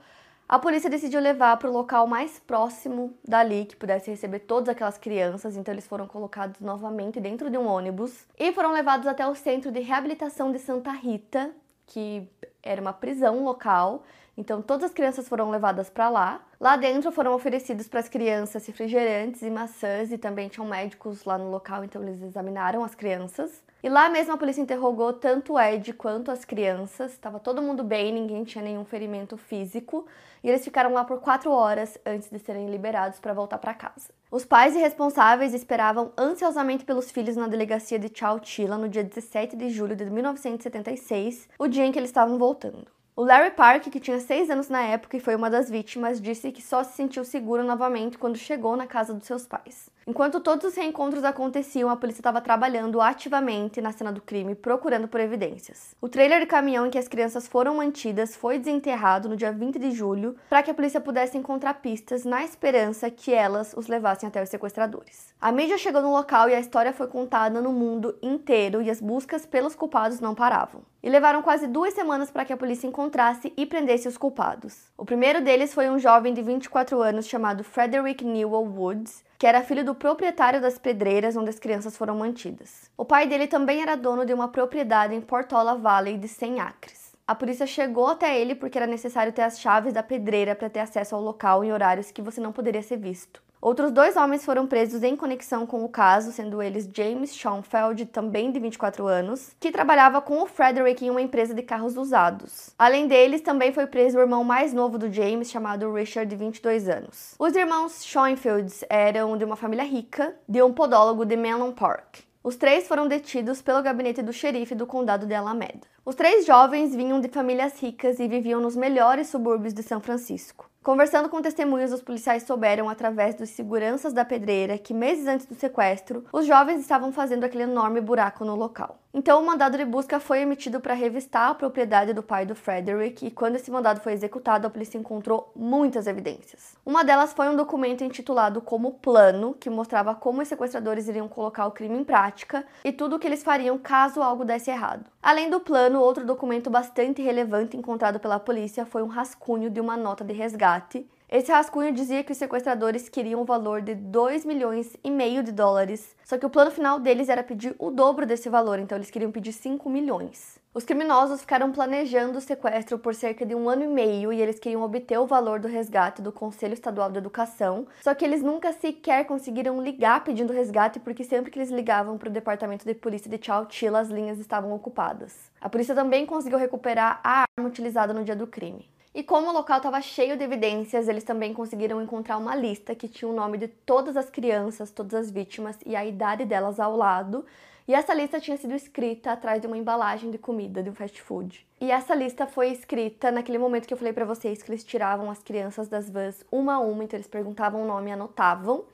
a 0.48 0.60
polícia 0.60 0.88
decidiu 0.88 1.20
levar 1.20 1.56
para 1.56 1.68
o 1.68 1.72
local 1.72 2.06
mais 2.06 2.38
próximo 2.38 3.12
dali 3.26 3.64
que 3.64 3.74
pudesse 3.74 4.10
receber 4.10 4.40
todas 4.40 4.68
aquelas 4.68 4.96
crianças, 4.96 5.56
então 5.56 5.74
eles 5.74 5.88
foram 5.88 6.06
colocados 6.06 6.60
novamente 6.60 7.18
dentro 7.18 7.50
de 7.50 7.58
um 7.58 7.66
ônibus 7.66 8.24
e 8.38 8.52
foram 8.52 8.70
levados 8.70 9.08
até 9.08 9.26
o 9.26 9.34
centro 9.34 9.72
de 9.72 9.80
reabilitação 9.80 10.52
de 10.52 10.60
Santa 10.60 10.92
Rita, 10.92 11.50
que 11.84 12.28
era 12.62 12.80
uma 12.80 12.92
prisão 12.92 13.42
local. 13.42 14.04
Então 14.36 14.62
todas 14.62 14.84
as 14.84 14.92
crianças 14.92 15.28
foram 15.28 15.50
levadas 15.50 15.90
para 15.90 16.08
lá. 16.08 16.40
Lá 16.60 16.76
dentro 16.76 17.10
foram 17.10 17.34
oferecidos 17.34 17.88
para 17.88 17.98
as 17.98 18.08
crianças 18.08 18.64
refrigerantes 18.66 19.42
e 19.42 19.50
maçãs 19.50 20.12
e 20.12 20.18
também 20.18 20.48
tinham 20.48 20.68
médicos 20.68 21.24
lá 21.24 21.36
no 21.36 21.50
local, 21.50 21.82
então 21.82 22.00
eles 22.02 22.22
examinaram 22.22 22.84
as 22.84 22.94
crianças. 22.94 23.65
E 23.86 23.88
lá 23.88 24.08
mesmo 24.08 24.34
a 24.34 24.36
polícia 24.36 24.60
interrogou 24.60 25.12
tanto 25.12 25.56
Ed 25.56 25.92
quanto 25.92 26.32
as 26.32 26.44
crianças. 26.44 27.12
Estava 27.12 27.38
todo 27.38 27.62
mundo 27.62 27.84
bem, 27.84 28.12
ninguém 28.12 28.42
tinha 28.42 28.64
nenhum 28.64 28.84
ferimento 28.84 29.36
físico. 29.36 30.04
E 30.42 30.48
eles 30.48 30.64
ficaram 30.64 30.92
lá 30.92 31.04
por 31.04 31.20
quatro 31.20 31.52
horas 31.52 31.96
antes 32.04 32.28
de 32.28 32.36
serem 32.40 32.68
liberados 32.68 33.20
para 33.20 33.32
voltar 33.32 33.58
para 33.58 33.72
casa. 33.74 34.10
Os 34.28 34.44
pais 34.44 34.74
e 34.74 34.80
responsáveis 34.80 35.54
esperavam 35.54 36.10
ansiosamente 36.18 36.84
pelos 36.84 37.12
filhos 37.12 37.36
na 37.36 37.46
delegacia 37.46 37.96
de 37.96 38.10
Chowchilla 38.12 38.76
no 38.76 38.88
dia 38.88 39.04
17 39.04 39.54
de 39.54 39.70
julho 39.70 39.94
de 39.94 40.04
1976, 40.06 41.48
o 41.56 41.68
dia 41.68 41.86
em 41.86 41.92
que 41.92 41.98
eles 42.00 42.10
estavam 42.10 42.36
voltando. 42.38 42.88
O 43.14 43.22
Larry 43.22 43.52
Park, 43.52 43.84
que 43.84 44.00
tinha 44.00 44.18
seis 44.18 44.50
anos 44.50 44.68
na 44.68 44.82
época 44.82 45.16
e 45.16 45.20
foi 45.20 45.36
uma 45.36 45.48
das 45.48 45.70
vítimas, 45.70 46.20
disse 46.20 46.50
que 46.50 46.60
só 46.60 46.82
se 46.82 46.94
sentiu 46.94 47.24
seguro 47.24 47.62
novamente 47.62 48.18
quando 48.18 48.36
chegou 48.36 48.76
na 48.76 48.88
casa 48.88 49.14
dos 49.14 49.28
seus 49.28 49.46
pais. 49.46 49.94
Enquanto 50.08 50.38
todos 50.38 50.64
os 50.66 50.76
reencontros 50.76 51.24
aconteciam, 51.24 51.90
a 51.90 51.96
polícia 51.96 52.20
estava 52.20 52.40
trabalhando 52.40 53.00
ativamente 53.00 53.80
na 53.80 53.90
cena 53.90 54.12
do 54.12 54.20
crime, 54.20 54.54
procurando 54.54 55.08
por 55.08 55.18
evidências. 55.18 55.96
O 56.00 56.08
trailer 56.08 56.38
de 56.38 56.46
caminhão 56.46 56.86
em 56.86 56.90
que 56.90 56.98
as 56.98 57.08
crianças 57.08 57.48
foram 57.48 57.78
mantidas 57.78 58.36
foi 58.36 58.56
desenterrado 58.56 59.28
no 59.28 59.34
dia 59.34 59.50
20 59.50 59.80
de 59.80 59.90
julho 59.90 60.36
para 60.48 60.62
que 60.62 60.70
a 60.70 60.74
polícia 60.74 61.00
pudesse 61.00 61.36
encontrar 61.36 61.74
pistas 61.82 62.24
na 62.24 62.44
esperança 62.44 63.10
que 63.10 63.34
elas 63.34 63.74
os 63.76 63.88
levassem 63.88 64.28
até 64.28 64.40
os 64.40 64.48
sequestradores. 64.48 65.34
A 65.40 65.50
mídia 65.50 65.76
chegou 65.76 66.00
no 66.00 66.12
local 66.12 66.48
e 66.48 66.54
a 66.54 66.60
história 66.60 66.92
foi 66.92 67.08
contada 67.08 67.60
no 67.60 67.72
mundo 67.72 68.16
inteiro 68.22 68.80
e 68.80 68.88
as 68.88 69.00
buscas 69.00 69.44
pelos 69.44 69.74
culpados 69.74 70.20
não 70.20 70.36
paravam. 70.36 70.82
E 71.02 71.10
levaram 71.10 71.42
quase 71.42 71.66
duas 71.66 71.94
semanas 71.94 72.30
para 72.30 72.44
que 72.44 72.52
a 72.52 72.56
polícia 72.56 72.86
encontrasse 72.86 73.52
e 73.56 73.66
prendesse 73.66 74.06
os 74.06 74.16
culpados. 74.16 74.84
O 74.96 75.04
primeiro 75.04 75.42
deles 75.42 75.74
foi 75.74 75.90
um 75.90 75.98
jovem 75.98 76.32
de 76.32 76.42
24 76.42 77.02
anos 77.02 77.26
chamado 77.26 77.64
Frederick 77.64 78.24
Newell 78.24 78.64
Woods, 78.64 79.26
que 79.38 79.46
era 79.46 79.62
filho 79.62 79.84
do 79.84 79.94
proprietário 79.94 80.60
das 80.60 80.78
pedreiras 80.78 81.36
onde 81.36 81.50
as 81.50 81.58
crianças 81.58 81.96
foram 81.96 82.16
mantidas. 82.16 82.90
O 82.96 83.04
pai 83.04 83.26
dele 83.26 83.46
também 83.46 83.82
era 83.82 83.96
dono 83.96 84.24
de 84.24 84.32
uma 84.32 84.48
propriedade 84.48 85.14
em 85.14 85.20
Portola 85.20 85.76
Valley 85.76 86.16
de 86.16 86.28
100 86.28 86.60
acres. 86.60 87.06
A 87.26 87.34
polícia 87.34 87.66
chegou 87.66 88.06
até 88.06 88.38
ele 88.40 88.54
porque 88.54 88.78
era 88.78 88.86
necessário 88.86 89.32
ter 89.32 89.42
as 89.42 89.60
chaves 89.60 89.92
da 89.92 90.02
pedreira 90.02 90.54
para 90.54 90.70
ter 90.70 90.80
acesso 90.80 91.14
ao 91.14 91.20
local 91.20 91.64
em 91.64 91.72
horários 91.72 92.12
que 92.12 92.22
você 92.22 92.40
não 92.40 92.52
poderia 92.52 92.82
ser 92.82 92.98
visto. 92.98 93.42
Outros 93.66 93.90
dois 93.90 94.16
homens 94.16 94.44
foram 94.44 94.64
presos 94.64 95.02
em 95.02 95.16
conexão 95.16 95.66
com 95.66 95.84
o 95.84 95.88
caso, 95.88 96.30
sendo 96.30 96.62
eles 96.62 96.88
James 96.94 97.34
Schoenfeld, 97.34 98.06
também 98.06 98.52
de 98.52 98.60
24 98.60 99.08
anos, 99.08 99.56
que 99.58 99.72
trabalhava 99.72 100.22
com 100.22 100.40
o 100.40 100.46
Frederick 100.46 101.04
em 101.04 101.10
uma 101.10 101.20
empresa 101.20 101.52
de 101.52 101.62
carros 101.62 101.96
usados. 101.96 102.70
Além 102.78 103.08
deles, 103.08 103.40
também 103.40 103.72
foi 103.72 103.88
preso 103.88 104.18
o 104.18 104.20
irmão 104.20 104.44
mais 104.44 104.72
novo 104.72 104.96
do 104.96 105.12
James, 105.12 105.50
chamado 105.50 105.92
Richard, 105.92 106.30
de 106.30 106.36
22 106.36 106.88
anos. 106.88 107.34
Os 107.40 107.56
irmãos 107.56 108.04
Schoenfields 108.04 108.84
eram 108.88 109.36
de 109.36 109.44
uma 109.44 109.56
família 109.56 109.84
rica, 109.84 110.36
de 110.48 110.62
um 110.62 110.72
podólogo 110.72 111.24
de 111.24 111.36
Menlo 111.36 111.72
Park. 111.72 112.18
Os 112.44 112.54
três 112.54 112.86
foram 112.86 113.08
detidos 113.08 113.60
pelo 113.62 113.82
gabinete 113.82 114.22
do 114.22 114.32
xerife 114.32 114.76
do 114.76 114.86
condado 114.86 115.26
de 115.26 115.34
Alameda. 115.34 115.88
Os 116.04 116.14
três 116.14 116.46
jovens 116.46 116.94
vinham 116.94 117.20
de 117.20 117.26
famílias 117.26 117.82
ricas 117.82 118.20
e 118.20 118.28
viviam 118.28 118.60
nos 118.60 118.76
melhores 118.76 119.26
subúrbios 119.26 119.74
de 119.74 119.82
São 119.82 120.00
Francisco. 120.00 120.65
Conversando 120.86 121.28
com 121.28 121.42
testemunhas, 121.42 121.92
os 121.92 122.00
policiais 122.00 122.44
souberam, 122.44 122.88
através 122.88 123.34
dos 123.34 123.50
seguranças 123.50 124.12
da 124.12 124.24
pedreira, 124.24 124.78
que 124.78 124.94
meses 124.94 125.26
antes 125.26 125.44
do 125.44 125.56
sequestro, 125.56 126.24
os 126.32 126.46
jovens 126.46 126.78
estavam 126.78 127.10
fazendo 127.10 127.42
aquele 127.42 127.64
enorme 127.64 128.00
buraco 128.00 128.44
no 128.44 128.54
local. 128.54 128.96
Então, 129.18 129.40
o 129.40 129.46
mandado 129.46 129.78
de 129.78 129.84
busca 129.86 130.20
foi 130.20 130.40
emitido 130.40 130.78
para 130.78 130.92
revistar 130.92 131.48
a 131.48 131.54
propriedade 131.54 132.12
do 132.12 132.22
pai 132.22 132.44
do 132.44 132.54
Frederick, 132.54 133.24
e 133.24 133.30
quando 133.30 133.56
esse 133.56 133.70
mandado 133.70 133.98
foi 134.02 134.12
executado, 134.12 134.66
a 134.66 134.70
polícia 134.70 134.98
encontrou 134.98 135.50
muitas 135.56 136.06
evidências. 136.06 136.76
Uma 136.84 137.02
delas 137.02 137.32
foi 137.32 137.48
um 137.48 137.56
documento 137.56 138.04
intitulado 138.04 138.60
como 138.60 138.98
Plano, 138.98 139.56
que 139.58 139.70
mostrava 139.70 140.14
como 140.14 140.42
os 140.42 140.48
sequestradores 140.48 141.08
iriam 141.08 141.28
colocar 141.28 141.64
o 141.64 141.70
crime 141.70 141.96
em 141.96 142.04
prática 142.04 142.66
e 142.84 142.92
tudo 142.92 143.16
o 143.16 143.18
que 143.18 143.26
eles 143.26 143.42
fariam 143.42 143.78
caso 143.78 144.20
algo 144.20 144.44
desse 144.44 144.70
errado. 144.70 145.06
Além 145.22 145.48
do 145.48 145.60
plano, 145.60 145.98
outro 145.98 146.26
documento 146.26 146.68
bastante 146.68 147.22
relevante 147.22 147.74
encontrado 147.74 148.20
pela 148.20 148.38
polícia 148.38 148.84
foi 148.84 149.02
um 149.02 149.08
rascunho 149.08 149.70
de 149.70 149.80
uma 149.80 149.96
nota 149.96 150.22
de 150.24 150.34
resgate. 150.34 151.08
Esse 151.28 151.50
rascunho 151.50 151.92
dizia 151.92 152.22
que 152.22 152.30
os 152.30 152.38
sequestradores 152.38 153.08
queriam 153.08 153.42
o 153.42 153.44
valor 153.44 153.82
de 153.82 153.96
2 153.96 154.44
milhões 154.44 154.96
e 155.02 155.10
meio 155.10 155.42
de 155.42 155.50
dólares, 155.50 156.14
só 156.24 156.38
que 156.38 156.46
o 156.46 156.50
plano 156.50 156.70
final 156.70 157.00
deles 157.00 157.28
era 157.28 157.42
pedir 157.42 157.74
o 157.80 157.90
dobro 157.90 158.24
desse 158.24 158.48
valor, 158.48 158.78
então 158.78 158.96
eles 158.96 159.10
queriam 159.10 159.32
pedir 159.32 159.52
5 159.52 159.90
milhões. 159.90 160.60
Os 160.72 160.84
criminosos 160.84 161.40
ficaram 161.40 161.72
planejando 161.72 162.38
o 162.38 162.40
sequestro 162.40 162.96
por 162.96 163.12
cerca 163.12 163.44
de 163.44 163.56
um 163.56 163.68
ano 163.68 163.82
e 163.82 163.88
meio 163.88 164.32
e 164.32 164.40
eles 164.40 164.60
queriam 164.60 164.82
obter 164.84 165.18
o 165.18 165.26
valor 165.26 165.58
do 165.58 165.66
resgate 165.66 166.22
do 166.22 166.30
Conselho 166.30 166.74
Estadual 166.74 167.10
de 167.10 167.18
Educação, 167.18 167.88
só 168.02 168.14
que 168.14 168.24
eles 168.24 168.40
nunca 168.40 168.72
sequer 168.72 169.24
conseguiram 169.24 169.82
ligar 169.82 170.22
pedindo 170.22 170.52
resgate 170.52 171.00
porque 171.00 171.24
sempre 171.24 171.50
que 171.50 171.58
eles 171.58 171.70
ligavam 171.70 172.16
para 172.16 172.28
o 172.28 172.32
departamento 172.32 172.84
de 172.84 172.94
polícia 172.94 173.28
de 173.28 173.44
Chowchilla 173.44 173.98
as 173.98 174.10
linhas 174.10 174.38
estavam 174.38 174.72
ocupadas. 174.72 175.50
A 175.60 175.68
polícia 175.68 175.94
também 175.94 176.24
conseguiu 176.24 176.58
recuperar 176.58 177.20
a 177.24 177.46
arma 177.58 177.68
utilizada 177.68 178.14
no 178.14 178.22
dia 178.22 178.36
do 178.36 178.46
crime. 178.46 178.88
E 179.16 179.22
como 179.22 179.48
o 179.48 179.52
local 179.52 179.78
estava 179.78 179.98
cheio 180.02 180.36
de 180.36 180.44
evidências, 180.44 181.08
eles 181.08 181.24
também 181.24 181.54
conseguiram 181.54 182.02
encontrar 182.02 182.36
uma 182.36 182.54
lista 182.54 182.94
que 182.94 183.08
tinha 183.08 183.26
o 183.26 183.32
nome 183.32 183.56
de 183.56 183.66
todas 183.66 184.14
as 184.14 184.28
crianças, 184.28 184.90
todas 184.90 185.14
as 185.14 185.30
vítimas 185.30 185.78
e 185.86 185.96
a 185.96 186.04
idade 186.04 186.44
delas 186.44 186.78
ao 186.78 186.94
lado, 186.94 187.42
e 187.88 187.94
essa 187.94 188.12
lista 188.12 188.38
tinha 188.38 188.58
sido 188.58 188.74
escrita 188.74 189.32
atrás 189.32 189.58
de 189.58 189.66
uma 189.66 189.78
embalagem 189.78 190.30
de 190.30 190.36
comida 190.36 190.82
de 190.82 190.90
um 190.90 190.94
fast 190.94 191.22
food. 191.22 191.66
E 191.80 191.90
essa 191.90 192.14
lista 192.14 192.46
foi 192.46 192.68
escrita 192.68 193.30
naquele 193.30 193.56
momento 193.56 193.86
que 193.86 193.94
eu 193.94 193.96
falei 193.96 194.12
para 194.12 194.26
vocês 194.26 194.62
que 194.62 194.70
eles 194.70 194.84
tiravam 194.84 195.30
as 195.30 195.42
crianças 195.42 195.88
das 195.88 196.10
vans 196.10 196.44
uma 196.52 196.74
a 196.74 196.78
uma, 196.78 197.02
então 197.02 197.16
eles 197.16 197.26
perguntavam 197.26 197.84
o 197.84 197.86
nome 197.86 198.10
e 198.10 198.12
anotavam. 198.12 198.84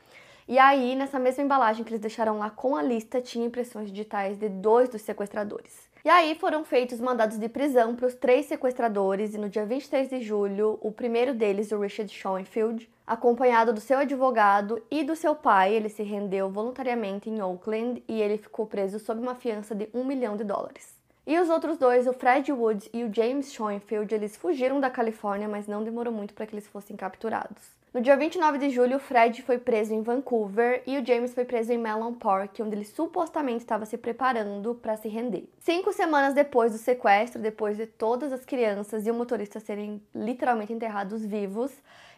E 0.47 0.57
aí, 0.57 0.95
nessa 0.95 1.19
mesma 1.19 1.43
embalagem 1.43 1.83
que 1.83 1.91
eles 1.91 2.01
deixaram 2.01 2.39
lá 2.39 2.49
com 2.49 2.77
a 2.77 2.83
lista, 2.83 3.21
tinha 3.21 3.45
impressões 3.45 3.91
digitais 3.91 4.39
de 4.39 4.49
dois 4.49 4.89
dos 4.89 5.03
sequestradores. 5.03 5.91
E 6.05 6.11
aí 6.11 6.35
foram 6.35 6.65
feitos 6.65 7.01
mandados 7.01 7.39
de 7.39 7.49
prisão 7.49 7.95
para 7.95 8.09
os 8.09 8.15
três 8.17 8.47
sequestradores, 8.47 9.35
e 9.35 9.39
no 9.39 9.49
dia 9.49 9.65
23 9.65 10.09
de 10.09 10.21
julho, 10.21 10.77
o 10.81 10.91
primeiro 10.91 11.33
deles, 11.33 11.71
o 11.71 11.79
Richard 11.79 12.13
Schoenfield, 12.13 12.91
acompanhado 13.07 13.73
do 13.73 13.81
seu 13.81 13.99
advogado 13.99 14.83
e 14.91 15.05
do 15.05 15.15
seu 15.15 15.33
pai, 15.37 15.73
ele 15.73 15.89
se 15.89 16.03
rendeu 16.03 16.51
voluntariamente 16.51 17.31
em 17.31 17.41
Oakland 17.41 18.03
e 18.09 18.21
ele 18.21 18.37
ficou 18.37 18.67
preso 18.67 18.99
sob 18.99 19.21
uma 19.21 19.37
fiança 19.37 19.77
de 19.77 19.89
um 19.95 20.05
milhão 20.05 20.37
de 20.37 20.43
dólares. 20.43 21.01
E 21.25 21.39
os 21.39 21.49
outros 21.49 21.79
dois, 21.79 22.09
o 22.09 22.13
Fred 22.13 22.53
Woods 22.53 22.89
e 22.93 23.05
o 23.05 23.15
James 23.15 23.53
Schoenfield, 23.53 24.13
eles 24.13 24.37
fugiram 24.37 24.81
da 24.81 24.91
Califórnia, 24.91 25.47
mas 25.47 25.69
não 25.69 25.85
demorou 25.85 26.13
muito 26.13 26.35
para 26.35 26.47
que 26.49 26.55
eles 26.55 26.67
fossem 26.67 26.97
capturados. 26.97 27.63
No 27.95 28.01
dia 28.01 28.17
29 28.17 28.57
de 28.57 28.71
julho, 28.71 28.97
o 28.97 28.99
Fred 28.99 29.43
foi 29.43 29.59
preso 29.59 29.93
em 29.93 30.01
Vancouver 30.01 30.83
e 30.87 30.97
o 30.97 31.05
James 31.05 31.35
foi 31.35 31.45
preso 31.45 31.75
em 31.75 31.77
Mellon 31.77 32.15
Park, 32.15 32.59
onde 32.61 32.75
ele 32.75 32.87
supostamente 32.87 33.59
estava 33.59 33.85
se 33.85 33.99
preparando 33.99 34.75
para 34.75 34.97
se 34.97 35.09
render. 35.09 35.47
Cinco 35.59 35.93
semanas 35.93 36.33
depois 36.33 36.73
do 36.73 36.79
sequestro, 36.79 37.39
depois 37.39 37.77
de 37.77 37.85
todas 37.85 38.33
as 38.33 38.47
crianças 38.47 39.07
e 39.07 39.11
o 39.11 39.15
motorista 39.15 39.61
serem 39.61 40.03
literalmente 40.15 40.73
enterrados 40.73 41.23
vivos, 41.23 41.71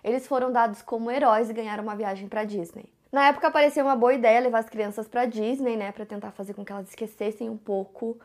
eles 0.04 0.28
foram 0.28 0.52
dados 0.52 0.81
como 0.81 1.11
heróis 1.11 1.50
e 1.50 1.52
ganharam 1.52 1.83
uma 1.83 1.97
viagem 1.97 2.28
para 2.28 2.45
Disney. 2.45 2.85
Na 3.11 3.26
época 3.26 3.50
parecia 3.50 3.83
uma 3.83 3.97
boa 3.97 4.14
ideia 4.14 4.38
levar 4.38 4.61
as 4.61 4.71
crianças 4.71 5.09
para 5.09 5.26
Disney, 5.26 5.76
né, 5.76 5.90
para 5.90 6.07
tentar 6.07 6.31
fazer 6.31 6.54
com 6.54 6.64
que 6.64 6.71
elas 6.71 6.88
esquecessem 6.88 7.50
um 7.50 7.57
pouco 7.57 8.16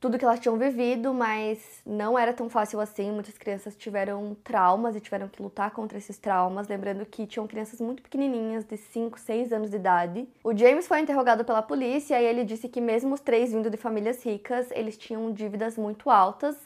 tudo 0.00 0.18
que 0.18 0.24
elas 0.24 0.40
tinham 0.40 0.56
vivido, 0.56 1.12
mas 1.12 1.82
não 1.84 2.18
era 2.18 2.32
tão 2.32 2.48
fácil 2.48 2.80
assim. 2.80 3.12
Muitas 3.12 3.36
crianças 3.36 3.76
tiveram 3.76 4.34
traumas 4.42 4.96
e 4.96 5.00
tiveram 5.00 5.28
que 5.28 5.42
lutar 5.42 5.70
contra 5.72 5.98
esses 5.98 6.16
traumas. 6.16 6.66
Lembrando 6.66 7.04
que 7.04 7.26
tinham 7.26 7.46
crianças 7.46 7.80
muito 7.82 8.02
pequenininhas, 8.02 8.64
de 8.64 8.78
5, 8.78 9.20
6 9.20 9.52
anos 9.52 9.70
de 9.70 9.76
idade. 9.76 10.26
O 10.42 10.56
James 10.56 10.88
foi 10.88 11.00
interrogado 11.00 11.44
pela 11.44 11.60
polícia 11.60 12.18
e 12.18 12.24
ele 12.24 12.44
disse 12.44 12.66
que, 12.66 12.80
mesmo 12.80 13.12
os 13.12 13.20
três 13.20 13.52
vindo 13.52 13.68
de 13.68 13.76
famílias 13.76 14.24
ricas, 14.24 14.70
eles 14.70 14.96
tinham 14.96 15.30
dívidas 15.32 15.76
muito 15.76 16.08
altas 16.08 16.56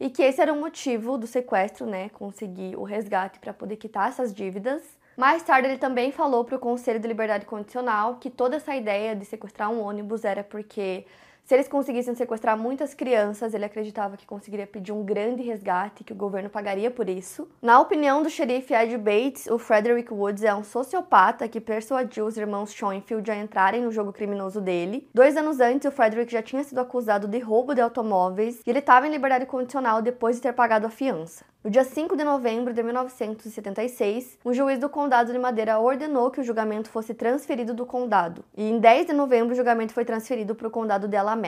e 0.00 0.10
que 0.10 0.22
esse 0.22 0.40
era 0.40 0.52
o 0.52 0.58
motivo 0.58 1.16
do 1.16 1.28
sequestro, 1.28 1.86
né? 1.86 2.08
Conseguir 2.08 2.74
o 2.76 2.82
resgate 2.82 3.38
para 3.38 3.52
poder 3.52 3.76
quitar 3.76 4.08
essas 4.08 4.34
dívidas. 4.34 4.82
Mais 5.16 5.42
tarde, 5.42 5.68
ele 5.68 5.78
também 5.78 6.10
falou 6.10 6.44
para 6.44 6.56
o 6.56 6.58
Conselho 6.58 6.98
de 6.98 7.06
Liberdade 7.06 7.44
Condicional 7.44 8.16
que 8.16 8.30
toda 8.30 8.56
essa 8.56 8.74
ideia 8.74 9.14
de 9.14 9.24
sequestrar 9.24 9.70
um 9.70 9.80
ônibus 9.80 10.24
era 10.24 10.42
porque 10.42 11.04
se 11.50 11.54
eles 11.56 11.66
conseguissem 11.66 12.14
sequestrar 12.14 12.56
muitas 12.56 12.94
crianças, 12.94 13.52
ele 13.52 13.64
acreditava 13.64 14.16
que 14.16 14.24
conseguiria 14.24 14.68
pedir 14.68 14.92
um 14.92 15.02
grande 15.02 15.42
resgate, 15.42 16.04
que 16.04 16.12
o 16.12 16.16
governo 16.16 16.48
pagaria 16.48 16.92
por 16.92 17.08
isso. 17.08 17.48
Na 17.60 17.80
opinião 17.80 18.22
do 18.22 18.30
xerife 18.30 18.72
Ed 18.72 18.96
Bates, 18.96 19.48
o 19.48 19.58
Frederick 19.58 20.14
Woods 20.14 20.44
é 20.44 20.54
um 20.54 20.62
sociopata 20.62 21.48
que 21.48 21.60
persuadiu 21.60 22.24
os 22.24 22.36
irmãos 22.36 22.72
Schoenfield 22.72 23.28
a 23.32 23.36
entrarem 23.36 23.82
no 23.82 23.90
jogo 23.90 24.12
criminoso 24.12 24.60
dele. 24.60 25.08
Dois 25.12 25.36
anos 25.36 25.58
antes, 25.58 25.88
o 25.88 25.90
Frederick 25.90 26.30
já 26.30 26.40
tinha 26.40 26.62
sido 26.62 26.78
acusado 26.78 27.26
de 27.26 27.40
roubo 27.40 27.74
de 27.74 27.80
automóveis 27.80 28.62
e 28.64 28.70
ele 28.70 28.78
estava 28.78 29.08
em 29.08 29.10
liberdade 29.10 29.44
condicional 29.44 30.00
depois 30.00 30.36
de 30.36 30.42
ter 30.42 30.52
pagado 30.52 30.86
a 30.86 30.90
fiança. 30.90 31.44
No 31.62 31.70
dia 31.70 31.84
5 31.84 32.16
de 32.16 32.24
novembro 32.24 32.72
de 32.72 32.82
1976, 32.82 34.38
um 34.46 34.54
juiz 34.54 34.78
do 34.78 34.88
condado 34.88 35.30
de 35.30 35.38
Madeira 35.38 35.78
ordenou 35.78 36.30
que 36.30 36.40
o 36.40 36.42
julgamento 36.42 36.88
fosse 36.88 37.12
transferido 37.12 37.74
do 37.74 37.84
condado, 37.84 38.42
e 38.56 38.62
em 38.62 38.78
10 38.78 39.08
de 39.08 39.12
novembro 39.12 39.52
o 39.52 39.54
julgamento 39.54 39.92
foi 39.92 40.06
transferido 40.06 40.54
para 40.54 40.68
o 40.68 40.70
condado 40.70 41.06
de 41.06 41.18
Alameda. 41.18 41.39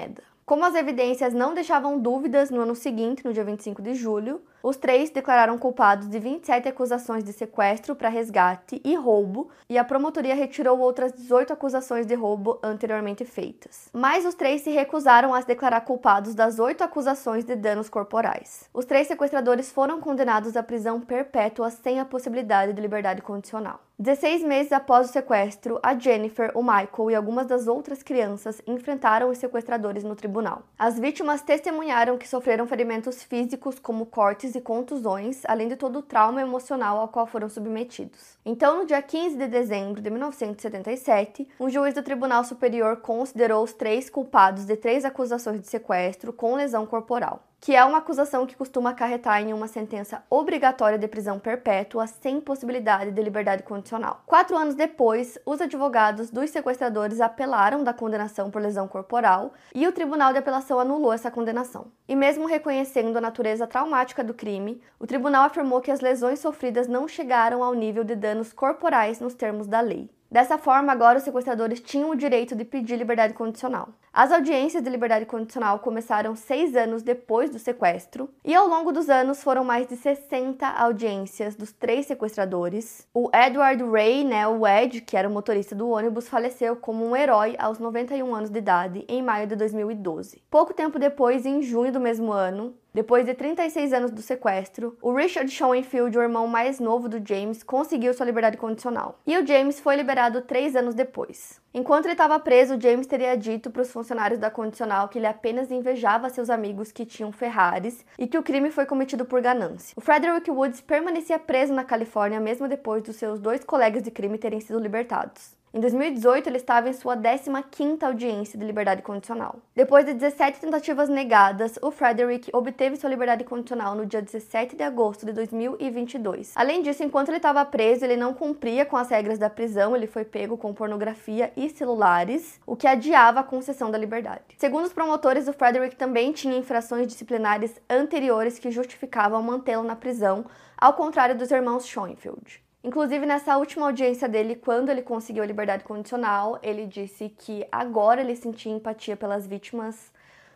Como 0.44 0.64
as 0.64 0.74
evidências 0.74 1.32
não 1.32 1.54
deixavam 1.54 1.98
dúvidas, 1.98 2.50
no 2.50 2.60
ano 2.60 2.74
seguinte, 2.74 3.24
no 3.24 3.32
dia 3.32 3.44
25 3.44 3.80
de 3.80 3.94
julho, 3.94 4.42
os 4.62 4.76
três 4.76 5.10
declararam 5.10 5.58
culpados 5.58 6.08
de 6.08 6.18
27 6.18 6.68
acusações 6.68 7.24
de 7.24 7.32
sequestro 7.32 7.96
para 7.96 8.08
resgate 8.08 8.80
e 8.84 8.94
roubo, 8.94 9.48
e 9.68 9.76
a 9.76 9.84
promotoria 9.84 10.34
retirou 10.34 10.78
outras 10.78 11.12
18 11.12 11.52
acusações 11.52 12.06
de 12.06 12.14
roubo 12.14 12.58
anteriormente 12.62 13.24
feitas. 13.24 13.88
Mas 13.92 14.24
os 14.24 14.34
três 14.34 14.62
se 14.62 14.70
recusaram 14.70 15.34
a 15.34 15.40
se 15.40 15.46
declarar 15.46 15.80
culpados 15.82 16.34
das 16.34 16.58
oito 16.58 16.84
acusações 16.84 17.44
de 17.44 17.56
danos 17.56 17.88
corporais. 17.88 18.68
Os 18.72 18.84
três 18.84 19.06
sequestradores 19.06 19.72
foram 19.72 20.00
condenados 20.00 20.56
à 20.56 20.62
prisão 20.62 21.00
perpétua 21.00 21.70
sem 21.70 21.98
a 21.98 22.04
possibilidade 22.04 22.72
de 22.72 22.80
liberdade 22.80 23.22
condicional. 23.22 23.80
16 23.98 24.42
meses 24.42 24.72
após 24.72 25.08
o 25.08 25.12
sequestro, 25.12 25.78
a 25.80 25.96
Jennifer, 25.96 26.50
o 26.56 26.62
Michael 26.62 27.10
e 27.10 27.14
algumas 27.14 27.46
das 27.46 27.68
outras 27.68 28.02
crianças 28.02 28.60
enfrentaram 28.66 29.30
os 29.30 29.38
sequestradores 29.38 30.02
no 30.02 30.16
tribunal. 30.16 30.62
As 30.76 30.98
vítimas 30.98 31.40
testemunharam 31.42 32.18
que 32.18 32.28
sofreram 32.28 32.66
ferimentos 32.66 33.22
físicos 33.22 33.78
como 33.78 34.06
cortes 34.06 34.51
e 34.54 34.60
contusões, 34.60 35.42
além 35.46 35.68
de 35.68 35.76
todo 35.76 35.98
o 35.98 36.02
trauma 36.02 36.40
emocional 36.40 36.98
ao 36.98 37.08
qual 37.08 37.26
foram 37.26 37.48
submetidos. 37.48 38.38
Então, 38.44 38.78
no 38.78 38.86
dia 38.86 39.00
15 39.00 39.36
de 39.36 39.46
dezembro 39.46 40.00
de 40.00 40.10
1977, 40.10 41.48
um 41.60 41.70
juiz 41.70 41.94
do 41.94 42.02
Tribunal 42.02 42.44
Superior 42.44 42.96
considerou 42.98 43.62
os 43.62 43.72
três 43.72 44.10
culpados 44.10 44.64
de 44.64 44.76
três 44.76 45.04
acusações 45.04 45.60
de 45.60 45.66
sequestro 45.66 46.32
com 46.32 46.54
lesão 46.54 46.86
corporal 46.86 47.51
que 47.62 47.76
é 47.76 47.84
uma 47.84 47.98
acusação 47.98 48.44
que 48.44 48.56
costuma 48.56 48.90
acarretar 48.90 49.40
em 49.40 49.52
uma 49.52 49.68
sentença 49.68 50.24
obrigatória 50.28 50.98
de 50.98 51.06
prisão 51.06 51.38
perpétua 51.38 52.08
sem 52.08 52.40
possibilidade 52.40 53.12
de 53.12 53.22
liberdade 53.22 53.62
condicional. 53.62 54.20
Quatro 54.26 54.56
anos 54.56 54.74
depois, 54.74 55.38
os 55.46 55.60
advogados 55.60 56.28
dos 56.28 56.50
sequestradores 56.50 57.20
apelaram 57.20 57.84
da 57.84 57.94
condenação 57.94 58.50
por 58.50 58.60
lesão 58.60 58.88
corporal 58.88 59.52
e 59.72 59.86
o 59.86 59.92
Tribunal 59.92 60.32
de 60.32 60.40
Apelação 60.40 60.80
anulou 60.80 61.12
essa 61.12 61.30
condenação. 61.30 61.86
E 62.08 62.16
mesmo 62.16 62.46
reconhecendo 62.46 63.16
a 63.16 63.20
natureza 63.20 63.64
traumática 63.64 64.24
do 64.24 64.34
crime, 64.34 64.82
o 64.98 65.06
tribunal 65.06 65.44
afirmou 65.44 65.80
que 65.80 65.92
as 65.92 66.00
lesões 66.00 66.40
sofridas 66.40 66.88
não 66.88 67.06
chegaram 67.06 67.62
ao 67.62 67.74
nível 67.74 68.02
de 68.02 68.16
danos 68.16 68.52
corporais 68.52 69.20
nos 69.20 69.34
termos 69.34 69.68
da 69.68 69.80
lei. 69.80 70.10
Dessa 70.32 70.56
forma, 70.56 70.90
agora 70.90 71.18
os 71.18 71.24
sequestradores 71.24 71.78
tinham 71.78 72.08
o 72.08 72.16
direito 72.16 72.56
de 72.56 72.64
pedir 72.64 72.96
liberdade 72.96 73.34
condicional. 73.34 73.90
As 74.10 74.32
audiências 74.32 74.82
de 74.82 74.88
liberdade 74.88 75.26
condicional 75.26 75.78
começaram 75.80 76.34
seis 76.34 76.74
anos 76.74 77.02
depois 77.02 77.50
do 77.50 77.58
sequestro, 77.58 78.30
e 78.42 78.54
ao 78.54 78.66
longo 78.66 78.92
dos 78.92 79.10
anos 79.10 79.42
foram 79.42 79.62
mais 79.62 79.86
de 79.86 79.94
60 79.94 80.66
audiências 80.66 81.54
dos 81.54 81.70
três 81.70 82.06
sequestradores. 82.06 83.06
O 83.12 83.28
Edward 83.30 83.84
Ray, 83.84 84.24
né, 84.24 84.48
o 84.48 84.66
Ed, 84.66 85.02
que 85.02 85.18
era 85.18 85.28
o 85.28 85.30
motorista 85.30 85.74
do 85.74 85.90
ônibus, 85.90 86.30
faleceu 86.30 86.76
como 86.76 87.06
um 87.06 87.14
herói 87.14 87.54
aos 87.58 87.78
91 87.78 88.34
anos 88.34 88.48
de 88.48 88.58
idade 88.58 89.04
em 89.08 89.20
maio 89.20 89.46
de 89.46 89.54
2012. 89.54 90.42
Pouco 90.50 90.72
tempo 90.72 90.98
depois, 90.98 91.44
em 91.44 91.60
junho 91.60 91.92
do 91.92 92.00
mesmo 92.00 92.32
ano, 92.32 92.74
depois 92.94 93.24
de 93.24 93.32
36 93.32 93.92
anos 93.94 94.10
do 94.10 94.20
sequestro, 94.20 94.98
o 95.00 95.14
Richard 95.14 95.50
Schoenfield, 95.50 96.18
o 96.18 96.22
irmão 96.22 96.46
mais 96.46 96.78
novo 96.78 97.08
do 97.08 97.26
James, 97.26 97.62
conseguiu 97.62 98.12
sua 98.12 98.26
liberdade 98.26 98.58
condicional. 98.58 99.18
E 99.26 99.38
o 99.38 99.46
James 99.46 99.80
foi 99.80 99.96
liberado 99.96 100.42
três 100.42 100.76
anos 100.76 100.94
depois. 100.94 101.58
Enquanto 101.72 102.04
ele 102.04 102.12
estava 102.12 102.38
preso, 102.38 102.78
James 102.78 103.06
teria 103.06 103.34
dito 103.34 103.70
para 103.70 103.80
os 103.80 103.90
funcionários 103.90 104.38
da 104.38 104.50
condicional 104.50 105.08
que 105.08 105.18
ele 105.18 105.26
apenas 105.26 105.70
invejava 105.70 106.28
seus 106.28 106.50
amigos 106.50 106.92
que 106.92 107.06
tinham 107.06 107.32
Ferraris 107.32 108.04
e 108.18 108.26
que 108.26 108.36
o 108.36 108.42
crime 108.42 108.70
foi 108.70 108.84
cometido 108.84 109.24
por 109.24 109.40
ganância. 109.40 109.94
O 109.96 110.02
Frederick 110.02 110.50
Woods 110.50 110.82
permanecia 110.82 111.38
preso 111.38 111.72
na 111.72 111.84
Califórnia 111.84 112.40
mesmo 112.40 112.68
depois 112.68 113.02
dos 113.02 113.16
seus 113.16 113.40
dois 113.40 113.64
colegas 113.64 114.02
de 114.02 114.10
crime 114.10 114.36
terem 114.36 114.60
sido 114.60 114.78
libertados. 114.78 115.61
Em 115.74 115.80
2018, 115.80 116.50
ele 116.50 116.58
estava 116.58 116.90
em 116.90 116.92
sua 116.92 117.16
15ª 117.16 118.02
audiência 118.02 118.58
de 118.58 118.64
liberdade 118.66 119.00
condicional. 119.00 119.56
Depois 119.74 120.04
de 120.04 120.12
17 120.12 120.60
tentativas 120.60 121.08
negadas, 121.08 121.78
o 121.80 121.90
Frederick 121.90 122.50
obteve 122.52 122.96
sua 122.96 123.08
liberdade 123.08 123.42
condicional 123.42 123.94
no 123.94 124.04
dia 124.04 124.20
17 124.20 124.76
de 124.76 124.82
agosto 124.82 125.24
de 125.24 125.32
2022. 125.32 126.52
Além 126.56 126.82
disso, 126.82 127.02
enquanto 127.02 127.30
ele 127.30 127.38
estava 127.38 127.64
preso, 127.64 128.04
ele 128.04 128.18
não 128.18 128.34
cumpria 128.34 128.84
com 128.84 128.98
as 128.98 129.08
regras 129.08 129.38
da 129.38 129.48
prisão, 129.48 129.96
ele 129.96 130.06
foi 130.06 130.26
pego 130.26 130.58
com 130.58 130.74
pornografia 130.74 131.50
e 131.56 131.70
celulares, 131.70 132.60
o 132.66 132.76
que 132.76 132.86
adiava 132.86 133.40
a 133.40 133.44
concessão 133.44 133.90
da 133.90 133.96
liberdade. 133.96 134.42
Segundo 134.58 134.84
os 134.84 134.92
promotores, 134.92 135.48
o 135.48 135.54
Frederick 135.54 135.96
também 135.96 136.32
tinha 136.32 136.54
infrações 136.54 137.06
disciplinares 137.06 137.80
anteriores 137.88 138.58
que 138.58 138.70
justificavam 138.70 139.42
mantê-lo 139.42 139.84
na 139.84 139.96
prisão, 139.96 140.44
ao 140.76 140.92
contrário 140.92 141.34
dos 141.34 141.50
irmãos 141.50 141.86
Schoenfield. 141.86 142.62
Inclusive, 142.84 143.24
nessa 143.24 143.56
última 143.56 143.86
audiência 143.86 144.28
dele, 144.28 144.56
quando 144.56 144.88
ele 144.88 145.02
conseguiu 145.02 145.44
a 145.44 145.46
liberdade 145.46 145.84
condicional, 145.84 146.58
ele 146.62 146.84
disse 146.84 147.28
que 147.28 147.64
agora 147.70 148.20
ele 148.20 148.34
sentia 148.34 148.72
empatia 148.72 149.16
pelas 149.16 149.46
vítimas, 149.46 150.12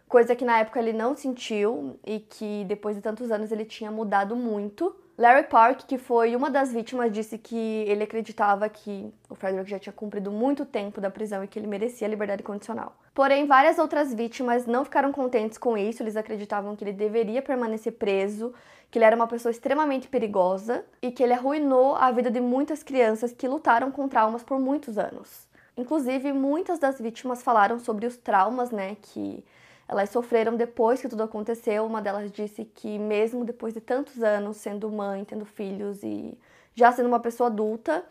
coisa 0.08 0.34
que 0.34 0.44
na 0.44 0.58
época 0.58 0.80
ele 0.80 0.92
não 0.92 1.14
sentiu 1.14 1.98
e 2.04 2.18
que 2.18 2.64
depois 2.64 2.96
de 2.96 3.02
tantos 3.02 3.30
anos 3.30 3.52
ele 3.52 3.64
tinha 3.64 3.92
mudado 3.92 4.34
muito. 4.34 4.94
Larry 5.16 5.44
Park, 5.44 5.82
que 5.86 5.96
foi 5.96 6.34
uma 6.34 6.50
das 6.50 6.72
vítimas, 6.72 7.12
disse 7.12 7.38
que 7.38 7.56
ele 7.86 8.02
acreditava 8.02 8.68
que 8.68 9.08
o 9.30 9.34
Frederick 9.36 9.70
já 9.70 9.78
tinha 9.78 9.92
cumprido 9.92 10.30
muito 10.30 10.66
tempo 10.66 11.00
da 11.00 11.10
prisão 11.10 11.44
e 11.44 11.48
que 11.48 11.58
ele 11.58 11.68
merecia 11.68 12.08
a 12.08 12.10
liberdade 12.10 12.42
condicional. 12.42 12.96
Porém, 13.14 13.46
várias 13.46 13.78
outras 13.78 14.12
vítimas 14.12 14.66
não 14.66 14.84
ficaram 14.84 15.12
contentes 15.12 15.56
com 15.56 15.78
isso, 15.78 16.02
eles 16.02 16.16
acreditavam 16.16 16.76
que 16.76 16.84
ele 16.84 16.92
deveria 16.92 17.40
permanecer 17.40 17.92
preso 17.92 18.52
que 18.90 18.98
ele 18.98 19.04
era 19.04 19.16
uma 19.16 19.26
pessoa 19.26 19.50
extremamente 19.50 20.08
perigosa 20.08 20.84
e 21.02 21.10
que 21.10 21.22
ele 21.22 21.32
arruinou 21.32 21.96
a 21.96 22.10
vida 22.10 22.30
de 22.30 22.40
muitas 22.40 22.82
crianças 22.82 23.32
que 23.32 23.48
lutaram 23.48 23.90
com 23.90 24.08
traumas 24.08 24.42
por 24.42 24.58
muitos 24.58 24.96
anos. 24.98 25.46
Inclusive, 25.76 26.32
muitas 26.32 26.78
das 26.78 26.98
vítimas 26.98 27.42
falaram 27.42 27.78
sobre 27.78 28.06
os 28.06 28.16
traumas, 28.16 28.70
né, 28.70 28.96
que 29.02 29.44
elas 29.88 30.10
sofreram 30.10 30.56
depois 30.56 31.00
que 31.00 31.08
tudo 31.08 31.22
aconteceu. 31.22 31.84
Uma 31.84 32.00
delas 32.00 32.30
disse 32.32 32.64
que 32.64 32.98
mesmo 32.98 33.44
depois 33.44 33.74
de 33.74 33.80
tantos 33.80 34.22
anos 34.22 34.56
sendo 34.56 34.90
mãe, 34.90 35.24
tendo 35.24 35.44
filhos 35.44 36.02
e 36.02 36.36
já 36.74 36.90
sendo 36.92 37.06
uma 37.06 37.20
pessoa 37.20 37.48
adulta, 37.48 38.04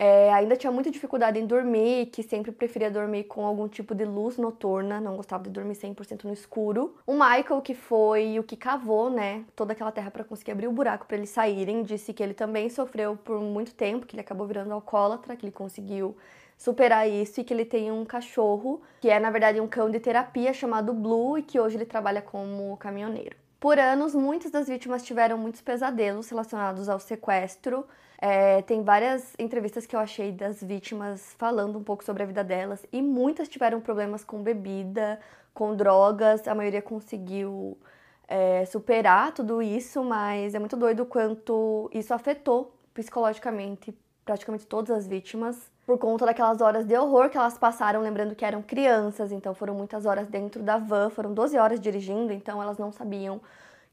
é, 0.00 0.32
ainda 0.32 0.54
tinha 0.54 0.70
muita 0.70 0.92
dificuldade 0.92 1.40
em 1.40 1.44
dormir, 1.44 2.06
que 2.06 2.22
sempre 2.22 2.52
preferia 2.52 2.88
dormir 2.88 3.24
com 3.24 3.44
algum 3.44 3.66
tipo 3.66 3.96
de 3.96 4.04
luz 4.04 4.36
noturna, 4.38 5.00
não 5.00 5.16
gostava 5.16 5.42
de 5.42 5.50
dormir 5.50 5.74
100% 5.74 6.22
no 6.22 6.32
escuro. 6.32 6.94
O 7.04 7.14
Michael, 7.14 7.60
que 7.60 7.74
foi 7.74 8.38
o 8.38 8.44
que 8.44 8.56
cavou, 8.56 9.10
né, 9.10 9.44
toda 9.56 9.72
aquela 9.72 9.90
terra 9.90 10.08
para 10.08 10.22
conseguir 10.22 10.52
abrir 10.52 10.68
o 10.68 10.72
buraco 10.72 11.04
para 11.04 11.16
eles 11.16 11.30
saírem, 11.30 11.82
disse 11.82 12.12
que 12.12 12.22
ele 12.22 12.32
também 12.32 12.70
sofreu 12.70 13.16
por 13.16 13.40
muito 13.40 13.74
tempo, 13.74 14.06
que 14.06 14.14
ele 14.14 14.20
acabou 14.20 14.46
virando 14.46 14.72
alcoólatra, 14.72 15.34
que 15.34 15.44
ele 15.44 15.52
conseguiu 15.52 16.16
superar 16.56 17.08
isso 17.08 17.40
e 17.40 17.44
que 17.44 17.52
ele 17.52 17.64
tem 17.64 17.90
um 17.90 18.04
cachorro, 18.04 18.80
que 19.00 19.10
é 19.10 19.18
na 19.18 19.30
verdade 19.30 19.60
um 19.60 19.66
cão 19.66 19.90
de 19.90 19.98
terapia 19.98 20.52
chamado 20.52 20.94
Blue 20.94 21.38
e 21.38 21.42
que 21.42 21.58
hoje 21.58 21.76
ele 21.76 21.84
trabalha 21.84 22.22
como 22.22 22.76
caminhoneiro. 22.76 23.36
Por 23.58 23.80
anos, 23.80 24.14
muitas 24.14 24.52
das 24.52 24.68
vítimas 24.68 25.02
tiveram 25.02 25.36
muitos 25.36 25.60
pesadelos 25.60 26.28
relacionados 26.28 26.88
ao 26.88 27.00
sequestro. 27.00 27.84
É, 28.20 28.62
tem 28.62 28.82
várias 28.82 29.32
entrevistas 29.38 29.86
que 29.86 29.94
eu 29.94 30.00
achei 30.00 30.32
das 30.32 30.62
vítimas 30.62 31.34
falando 31.38 31.78
um 31.78 31.84
pouco 31.84 32.04
sobre 32.04 32.24
a 32.24 32.26
vida 32.26 32.42
delas 32.42 32.84
e 32.92 33.00
muitas 33.00 33.48
tiveram 33.48 33.80
problemas 33.80 34.24
com 34.24 34.42
bebida, 34.42 35.20
com 35.54 35.76
drogas. 35.76 36.46
A 36.48 36.54
maioria 36.54 36.82
conseguiu 36.82 37.78
é, 38.26 38.64
superar 38.64 39.32
tudo 39.32 39.62
isso, 39.62 40.02
mas 40.02 40.54
é 40.54 40.58
muito 40.58 40.76
doido 40.76 41.06
quanto 41.06 41.88
isso 41.92 42.12
afetou 42.12 42.74
psicologicamente 42.92 43.96
praticamente 44.24 44.66
todas 44.66 44.90
as 44.90 45.06
vítimas 45.06 45.70
por 45.86 45.96
conta 45.96 46.26
daquelas 46.26 46.60
horas 46.60 46.84
de 46.84 46.94
horror 46.98 47.30
que 47.30 47.38
elas 47.38 47.56
passaram, 47.56 48.02
lembrando 48.02 48.34
que 48.34 48.44
eram 48.44 48.60
crianças, 48.60 49.32
então 49.32 49.54
foram 49.54 49.74
muitas 49.74 50.04
horas 50.04 50.28
dentro 50.28 50.62
da 50.62 50.76
van, 50.76 51.08
foram 51.08 51.32
12 51.32 51.56
horas 51.56 51.80
dirigindo, 51.80 52.30
então 52.30 52.62
elas 52.62 52.76
não 52.76 52.92
sabiam 52.92 53.40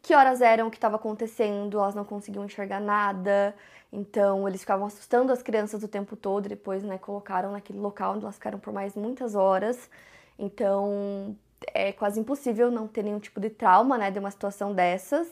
que 0.06 0.14
horas 0.14 0.40
eram, 0.40 0.68
o 0.68 0.72
que 0.72 0.78
estava 0.78 0.98
acontecendo, 0.98 1.80
elas 1.80 1.96
não 1.96 2.06
conseguiam 2.06 2.46
enxergar 2.46 2.80
nada, 2.80 3.56
então 3.92 4.48
eles 4.48 4.62
ficavam 4.62 4.86
assustando 4.86 5.34
as 5.34 5.42
crianças 5.42 5.82
o 5.84 5.88
tempo 5.88 6.16
todo, 6.16 6.48
depois, 6.48 6.84
né, 6.84 6.98
colocaram 7.00 7.52
naquele 7.52 7.80
local 7.80 8.14
onde 8.14 8.24
elas 8.24 8.36
ficaram 8.36 8.60
por 8.60 8.72
mais 8.72 8.96
muitas 8.96 9.34
horas. 9.34 9.90
Então, 10.38 11.36
é 11.74 11.92
quase 11.92 12.20
impossível 12.20 12.70
não 12.70 12.88
ter 12.88 13.04
nenhum 13.04 13.20
tipo 13.20 13.40
de 13.40 13.50
trauma, 13.50 13.98
né, 13.98 14.12
de 14.12 14.20
uma 14.20 14.30
situação 14.30 14.74
dessas. 14.74 15.28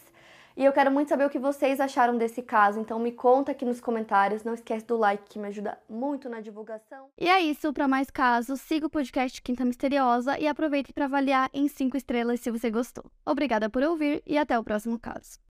E 0.55 0.63
eu 0.63 0.71
quero 0.71 0.91
muito 0.91 1.09
saber 1.09 1.25
o 1.25 1.29
que 1.29 1.39
vocês 1.39 1.79
acharam 1.79 2.17
desse 2.17 2.41
caso, 2.41 2.79
então 2.79 2.99
me 2.99 3.11
conta 3.11 3.51
aqui 3.51 3.65
nos 3.65 3.81
comentários. 3.81 4.43
Não 4.43 4.53
esquece 4.53 4.85
do 4.85 4.97
like 4.97 5.23
que 5.27 5.39
me 5.39 5.47
ajuda 5.47 5.77
muito 5.89 6.29
na 6.29 6.41
divulgação. 6.41 7.07
E 7.17 7.27
é 7.27 7.41
isso, 7.41 7.73
para 7.73 7.87
mais 7.87 8.09
casos, 8.09 8.61
siga 8.61 8.85
o 8.85 8.89
podcast 8.89 9.41
Quinta 9.41 9.65
Misteriosa 9.65 10.37
e 10.37 10.47
aproveite 10.47 10.93
para 10.93 11.05
avaliar 11.05 11.49
em 11.53 11.67
5 11.67 11.97
estrelas 11.97 12.39
se 12.39 12.51
você 12.51 12.69
gostou. 12.69 13.05
Obrigada 13.25 13.69
por 13.69 13.81
ouvir 13.83 14.21
e 14.27 14.37
até 14.37 14.57
o 14.57 14.63
próximo 14.63 14.99
caso. 14.99 15.39